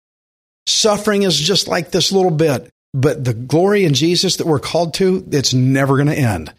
Suffering 0.66 1.22
is 1.22 1.38
just 1.38 1.68
like 1.68 1.90
this 1.90 2.12
little 2.12 2.30
bit, 2.30 2.70
but 2.94 3.24
the 3.24 3.34
glory 3.34 3.84
in 3.84 3.94
Jesus 3.94 4.36
that 4.36 4.46
we're 4.46 4.58
called 4.58 4.94
to, 4.94 5.24
it's 5.30 5.52
never 5.52 5.96
going 5.96 6.08
to 6.08 6.18
end. 6.18 6.52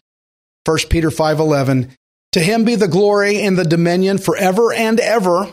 1 0.65 0.78
Peter 0.89 1.10
5:11 1.10 1.89
To 2.34 2.39
him 2.39 2.65
be 2.65 2.76
the 2.76 2.88
glory 2.88 3.41
and 3.41 3.58
the 3.58 3.65
dominion 3.65 4.17
forever 4.17 4.73
and 4.73 4.99
ever. 4.99 5.47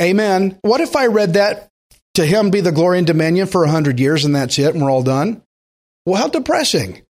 Amen. 0.00 0.58
What 0.62 0.80
if 0.80 0.96
I 0.96 1.06
read 1.06 1.34
that 1.34 1.68
to 2.14 2.24
him 2.24 2.50
be 2.50 2.60
the 2.60 2.72
glory 2.72 2.98
and 2.98 3.06
dominion 3.06 3.46
for 3.46 3.62
a 3.62 3.68
100 3.68 4.00
years 4.00 4.24
and 4.24 4.34
that's 4.34 4.58
it 4.58 4.74
and 4.74 4.82
we're 4.82 4.90
all 4.90 5.02
done? 5.02 5.42
Well, 6.10 6.20
how 6.20 6.26
depressing. 6.26 7.02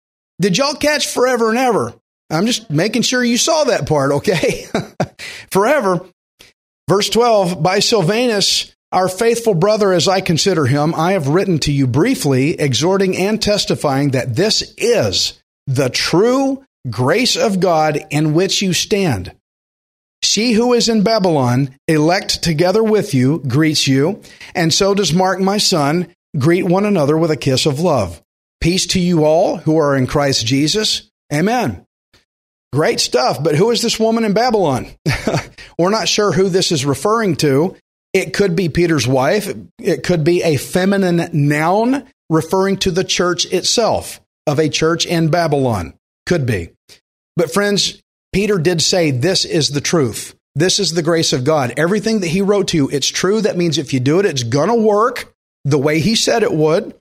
Did 0.41 0.57
y'all 0.57 0.75
catch 0.75 1.07
forever 1.07 1.51
and 1.51 1.57
ever? 1.57 1.93
I'm 2.29 2.45
just 2.45 2.69
making 2.69 3.03
sure 3.03 3.23
you 3.23 3.38
saw 3.38 3.63
that 3.63 3.88
part, 3.88 4.12
okay? 4.12 4.65
Forever. 5.51 6.05
Verse 6.89 7.09
12, 7.09 7.63
by 7.63 7.79
Silvanus, 7.79 8.75
our 8.91 9.07
faithful 9.07 9.53
brother, 9.53 9.93
as 9.93 10.09
I 10.09 10.19
consider 10.19 10.65
him, 10.65 10.93
I 10.93 11.13
have 11.13 11.29
written 11.29 11.59
to 11.59 11.71
you 11.71 11.88
briefly, 11.88 12.59
exhorting 12.59 13.15
and 13.15 13.41
testifying 13.41 14.09
that 14.12 14.35
this 14.35 14.73
is 14.77 15.41
the 15.65 15.89
true 15.89 16.65
grace 16.89 17.38
of 17.38 17.62
God 17.62 18.05
in 18.09 18.33
which 18.33 18.62
you 18.62 18.73
stand. 18.73 19.33
She 20.23 20.51
who 20.51 20.73
is 20.73 20.89
in 20.89 21.03
Babylon, 21.03 21.73
elect 21.88 22.43
together 22.43 22.83
with 22.83 23.13
you, 23.13 23.39
greets 23.47 23.88
you, 23.88 24.21
and 24.53 24.73
so 24.73 24.93
does 24.93 25.13
Mark, 25.13 25.39
my 25.39 25.57
son. 25.57 26.13
Greet 26.38 26.65
one 26.65 26.85
another 26.85 27.17
with 27.17 27.31
a 27.31 27.38
kiss 27.38 27.65
of 27.65 27.79
love. 27.79 28.21
Peace 28.61 28.87
to 28.87 28.99
you 28.99 29.25
all 29.25 29.57
who 29.57 29.77
are 29.77 29.95
in 29.95 30.07
Christ 30.07 30.45
Jesus. 30.45 31.09
Amen. 31.33 31.85
Great 32.73 32.99
stuff. 32.99 33.41
But 33.41 33.55
who 33.55 33.71
is 33.71 33.81
this 33.81 33.99
woman 33.99 34.25
in 34.25 34.33
Babylon? 34.33 34.87
We're 35.77 35.89
not 35.89 36.07
sure 36.07 36.31
who 36.31 36.49
this 36.49 36.71
is 36.71 36.85
referring 36.85 37.37
to. 37.37 37.75
It 38.13 38.33
could 38.33 38.55
be 38.55 38.69
Peter's 38.69 39.07
wife. 39.07 39.53
It 39.79 40.03
could 40.03 40.23
be 40.23 40.43
a 40.43 40.57
feminine 40.57 41.29
noun 41.31 42.07
referring 42.29 42.77
to 42.77 42.91
the 42.91 43.03
church 43.03 43.45
itself 43.45 44.19
of 44.45 44.59
a 44.59 44.69
church 44.69 45.05
in 45.05 45.29
Babylon. 45.29 45.93
Could 46.25 46.45
be. 46.45 46.71
But 47.35 47.53
friends, 47.53 48.01
Peter 48.33 48.57
did 48.57 48.81
say 48.81 49.11
this 49.11 49.45
is 49.45 49.69
the 49.69 49.81
truth. 49.81 50.35
This 50.55 50.79
is 50.79 50.93
the 50.93 51.03
grace 51.03 51.33
of 51.33 51.43
God. 51.43 51.73
Everything 51.77 52.19
that 52.19 52.27
he 52.27 52.41
wrote 52.41 52.69
to 52.69 52.77
you, 52.77 52.89
it's 52.89 53.07
true. 53.07 53.41
That 53.41 53.57
means 53.57 53.77
if 53.77 53.93
you 53.93 53.99
do 53.99 54.19
it, 54.19 54.25
it's 54.25 54.43
going 54.43 54.69
to 54.69 54.75
work 54.75 55.33
the 55.63 55.77
way 55.77 55.99
he 55.99 56.15
said 56.15 56.43
it 56.43 56.51
would. 56.51 56.95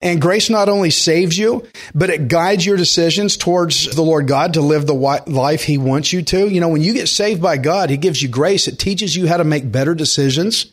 And 0.00 0.22
grace 0.22 0.48
not 0.48 0.68
only 0.68 0.90
saves 0.90 1.36
you, 1.36 1.66
but 1.92 2.10
it 2.10 2.28
guides 2.28 2.64
your 2.64 2.76
decisions 2.76 3.36
towards 3.36 3.94
the 3.96 4.02
Lord 4.02 4.28
God 4.28 4.54
to 4.54 4.60
live 4.60 4.86
the 4.86 4.94
life 4.94 5.64
He 5.64 5.76
wants 5.76 6.12
you 6.12 6.22
to. 6.22 6.48
You 6.48 6.60
know, 6.60 6.68
when 6.68 6.82
you 6.82 6.92
get 6.92 7.08
saved 7.08 7.42
by 7.42 7.56
God, 7.56 7.90
He 7.90 7.96
gives 7.96 8.22
you 8.22 8.28
grace. 8.28 8.68
It 8.68 8.78
teaches 8.78 9.16
you 9.16 9.26
how 9.26 9.38
to 9.38 9.44
make 9.44 9.72
better 9.72 9.94
decisions. 9.94 10.72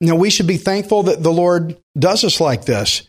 Now, 0.00 0.14
we 0.14 0.30
should 0.30 0.46
be 0.46 0.56
thankful 0.58 1.04
that 1.04 1.22
the 1.22 1.32
Lord 1.32 1.76
does 1.98 2.22
us 2.22 2.40
like 2.40 2.64
this 2.64 3.02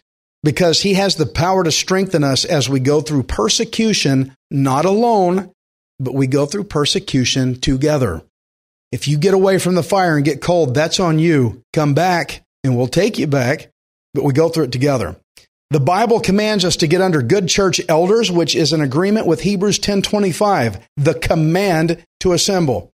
because 0.43 0.81
He 0.81 0.95
has 0.95 1.15
the 1.15 1.27
power 1.27 1.63
to 1.63 1.71
strengthen 1.71 2.23
us 2.23 2.43
as 2.43 2.67
we 2.67 2.79
go 2.79 3.01
through 3.01 3.23
persecution, 3.23 4.33
not 4.49 4.85
alone, 4.85 5.51
but 5.99 6.15
we 6.15 6.25
go 6.25 6.47
through 6.47 6.63
persecution 6.63 7.59
together. 7.59 8.23
If 8.91 9.07
you 9.07 9.17
get 9.17 9.35
away 9.35 9.59
from 9.59 9.75
the 9.75 9.83
fire 9.83 10.15
and 10.15 10.25
get 10.25 10.41
cold, 10.41 10.73
that's 10.73 10.99
on 10.99 11.19
you. 11.19 11.61
Come 11.73 11.93
back 11.93 12.43
and 12.63 12.75
we'll 12.75 12.87
take 12.87 13.19
you 13.19 13.27
back 13.27 13.70
but 14.13 14.23
we 14.23 14.33
go 14.33 14.49
through 14.49 14.65
it 14.65 14.71
together. 14.71 15.15
The 15.71 15.79
Bible 15.79 16.19
commands 16.19 16.65
us 16.65 16.75
to 16.77 16.87
get 16.87 16.99
under 16.99 17.21
good 17.21 17.47
church 17.47 17.79
elders, 17.87 18.29
which 18.29 18.57
is 18.57 18.73
an 18.73 18.81
agreement 18.81 19.25
with 19.25 19.41
Hebrews 19.41 19.79
10:25, 19.79 20.79
the 20.97 21.13
command 21.13 22.03
to 22.19 22.33
assemble. 22.33 22.91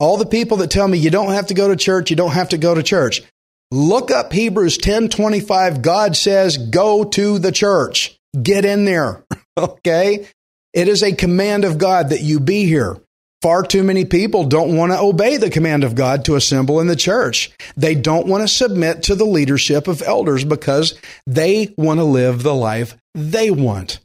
All 0.00 0.16
the 0.16 0.26
people 0.26 0.56
that 0.58 0.70
tell 0.70 0.88
me 0.88 0.98
you 0.98 1.10
don't 1.10 1.32
have 1.32 1.46
to 1.46 1.54
go 1.54 1.68
to 1.68 1.76
church, 1.76 2.10
you 2.10 2.16
don't 2.16 2.32
have 2.32 2.48
to 2.48 2.58
go 2.58 2.74
to 2.74 2.82
church. 2.82 3.22
Look 3.70 4.10
up 4.10 4.32
Hebrews 4.32 4.78
10:25. 4.78 5.82
God 5.82 6.16
says, 6.16 6.56
"Go 6.56 7.04
to 7.04 7.38
the 7.38 7.52
church. 7.52 8.18
Get 8.42 8.64
in 8.64 8.84
there." 8.84 9.24
okay? 9.56 10.26
It 10.72 10.88
is 10.88 11.02
a 11.02 11.12
command 11.12 11.64
of 11.64 11.78
God 11.78 12.10
that 12.10 12.22
you 12.22 12.40
be 12.40 12.66
here. 12.66 12.98
Far 13.46 13.62
too 13.62 13.84
many 13.84 14.04
people 14.04 14.42
don't 14.42 14.76
want 14.76 14.90
to 14.90 14.98
obey 14.98 15.36
the 15.36 15.50
command 15.50 15.84
of 15.84 15.94
God 15.94 16.24
to 16.24 16.34
assemble 16.34 16.80
in 16.80 16.88
the 16.88 16.96
church. 16.96 17.52
They 17.76 17.94
don't 17.94 18.26
want 18.26 18.42
to 18.42 18.48
submit 18.48 19.04
to 19.04 19.14
the 19.14 19.24
leadership 19.24 19.86
of 19.86 20.02
elders 20.02 20.44
because 20.44 20.98
they 21.28 21.72
want 21.78 22.00
to 22.00 22.04
live 22.04 22.42
the 22.42 22.56
life 22.56 22.96
they 23.14 23.52
want. 23.52 24.00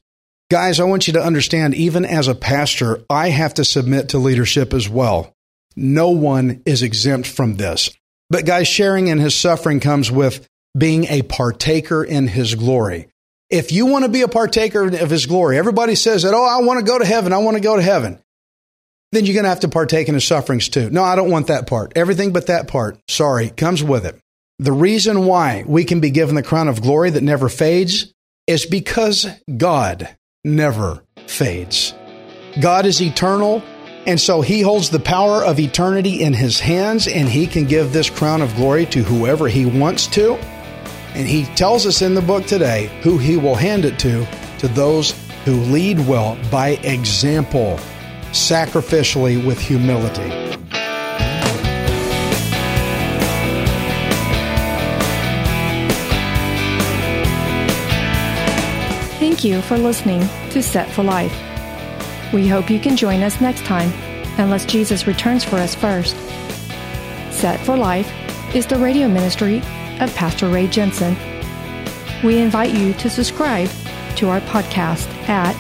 Guys, 0.52 0.80
I 0.80 0.84
want 0.84 1.08
you 1.08 1.14
to 1.14 1.24
understand, 1.24 1.74
even 1.74 2.06
as 2.06 2.28
a 2.28 2.36
pastor, 2.36 3.04
I 3.10 3.30
have 3.30 3.56
to 3.56 3.66
submit 3.66 4.10
to 4.10 4.20
leadership 4.20 4.76
as 4.76 4.88
well. 4.88 5.34
No 5.76 6.12
one 6.12 6.62
is 6.68 6.84
exempt 6.84 7.28
from 7.28 7.56
this. 7.56 7.90
But 8.30 8.46
guys, 8.46 8.68
sharing 8.68 9.08
in 9.08 9.18
his 9.18 9.34
suffering 9.34 9.80
comes 9.80 10.12
with 10.12 10.48
being 10.78 11.06
a 11.06 11.24
partaker 11.24 12.04
in 12.04 12.28
his 12.28 12.54
glory. 12.54 13.08
If 13.50 13.72
you 13.72 13.88
want 13.88 14.06
to 14.06 14.12
be 14.12 14.22
a 14.22 14.28
partaker 14.28 14.84
of 14.84 15.10
his 15.10 15.26
glory, 15.26 15.58
everybody 15.58 15.96
says 15.96 16.22
that, 16.22 16.36
oh, 16.36 16.46
I 16.46 16.64
want 16.64 16.80
to 16.80 16.86
go 16.86 17.00
to 17.00 17.06
heaven. 17.06 17.34
I 17.34 17.40
want 17.40 17.58
to 17.58 17.64
go 17.64 17.76
to 17.76 17.82
heaven 17.82 18.22
then 19.12 19.26
you're 19.26 19.34
going 19.34 19.44
to 19.44 19.50
have 19.50 19.62
to 19.62 19.70
partake 19.70 20.08
in 20.08 20.14
his 20.14 20.26
sufferings 20.26 20.70
too. 20.70 20.90
No, 20.90 21.04
I 21.04 21.16
don't 21.16 21.32
want 21.32 21.48
that 21.48 21.68
part. 21.68 21.94
Everything 21.96 22.32
but 22.32 22.48
that 22.48 22.68
part, 22.68 22.98
sorry, 23.08 23.50
comes 23.50 23.84
with 23.84 24.06
it. 24.06 24.20
The 24.60 24.72
reason 24.72 25.26
why 25.26 25.64
we 25.68 25.84
can 25.84 26.00
be 26.00 26.12
given 26.12 26.36
the 26.36 26.44
crown 26.44 26.68
of 26.68 26.82
glory 26.82 27.10
that 27.10 27.24
never 27.24 27.50
fades 27.50 28.14
is 28.48 28.66
because 28.66 29.28
God 29.58 30.08
never 30.44 31.04
fades. 31.28 31.94
God 32.62 32.86
is 32.86 33.02
eternal, 33.02 33.64
and 34.06 34.20
so 34.20 34.42
he 34.42 34.62
holds 34.62 34.90
the 34.90 35.00
power 35.00 35.44
of 35.44 35.60
eternity 35.60 36.22
in 36.22 36.34
his 36.34 36.60
hands, 36.60 37.08
and 37.08 37.28
he 37.28 37.48
can 37.48 37.66
give 37.66 37.92
this 37.92 38.10
crown 38.10 38.42
of 38.42 38.56
glory 38.56 38.86
to 38.88 39.04
whoever 39.04 39.48
he 39.48 39.66
wants 39.66 40.08
to. 40.08 40.36
And 41.14 41.28
he 41.28 41.46
tells 41.56 41.86
us 41.86 42.02
in 42.02 42.14
the 42.14 42.22
book 42.22 42.46
today 42.46 42.90
who 43.02 43.18
he 43.18 43.38
will 43.38 43.56
hand 43.56 43.84
it 43.84 44.00
to 44.00 44.26
to 44.60 44.68
those 44.70 45.12
who 45.44 45.56
lead 45.56 46.00
well 46.08 46.38
by 46.52 46.70
example 46.84 47.80
sacrificially 48.32 49.46
with 49.46 49.60
humility. 49.60 50.30
Thank 59.20 59.44
you 59.44 59.62
for 59.62 59.78
listening 59.78 60.22
to 60.52 60.62
Set 60.62 60.90
for 60.92 61.04
Life. 61.04 61.34
We 62.34 62.48
hope 62.48 62.70
you 62.70 62.80
can 62.80 62.96
join 62.96 63.22
us 63.24 63.42
next 63.42 63.66
time, 63.66 63.92
unless 64.38 64.66
Jesus 64.66 65.08
returns 65.08 65.44
for 65.44 65.58
us 65.58 65.76
first. 65.76 66.16
Set 67.32 67.60
for 67.66 67.76
Life 67.76 68.12
is 68.56 68.66
the 68.68 68.78
radio 68.78 69.08
ministry 69.08 69.58
of 70.00 70.14
Pastor 70.16 70.48
Ray 70.48 70.68
Jensen. 70.68 71.16
We 72.24 72.40
invite 72.40 72.74
you 72.74 72.94
to 72.94 73.10
subscribe 73.10 73.70
to 74.18 74.30
our 74.30 74.42
podcast 74.42 75.08
at 75.28 75.56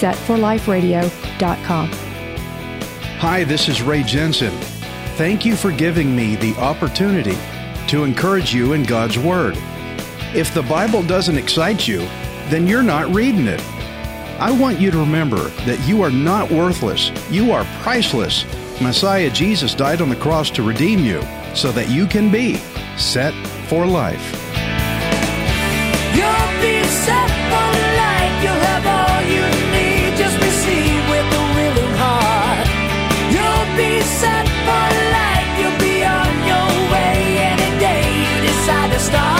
setforliferadio.com. 0.00 1.90
Hi, 3.20 3.44
this 3.44 3.68
is 3.68 3.82
Ray 3.82 4.02
Jensen. 4.02 4.56
Thank 5.16 5.44
you 5.44 5.54
for 5.54 5.70
giving 5.70 6.16
me 6.16 6.36
the 6.36 6.54
opportunity 6.56 7.36
to 7.88 8.04
encourage 8.04 8.54
you 8.54 8.72
in 8.72 8.84
God's 8.84 9.18
Word. 9.18 9.54
If 10.34 10.54
the 10.54 10.62
Bible 10.62 11.02
doesn't 11.02 11.36
excite 11.36 11.86
you, 11.86 11.98
then 12.48 12.66
you're 12.66 12.82
not 12.82 13.14
reading 13.14 13.46
it. 13.46 13.60
I 14.40 14.50
want 14.50 14.80
you 14.80 14.90
to 14.90 14.98
remember 14.98 15.50
that 15.66 15.86
you 15.86 16.00
are 16.00 16.10
not 16.10 16.50
worthless. 16.50 17.10
You 17.30 17.52
are 17.52 17.66
priceless. 17.82 18.46
Messiah 18.80 19.28
Jesus 19.28 19.74
died 19.74 20.00
on 20.00 20.08
the 20.08 20.16
cross 20.16 20.48
to 20.52 20.62
redeem 20.62 21.00
you 21.00 21.20
so 21.54 21.70
that 21.72 21.90
you 21.90 22.06
can 22.06 22.30
be 22.32 22.56
set 22.96 23.34
for 23.68 23.84
life. 23.84 24.32
You'll 26.14 26.60
be 26.62 26.82
set 26.88 27.28
for 27.50 27.69
set 34.04 34.46
for 34.66 34.86
life. 35.16 35.48
You'll 35.58 35.78
be 35.78 36.04
on 36.04 36.32
your 36.50 36.70
way 36.92 37.18
any 37.52 37.70
day 37.78 38.02
you 38.24 38.34
decide 38.48 38.92
to 38.92 38.98
start. 38.98 39.39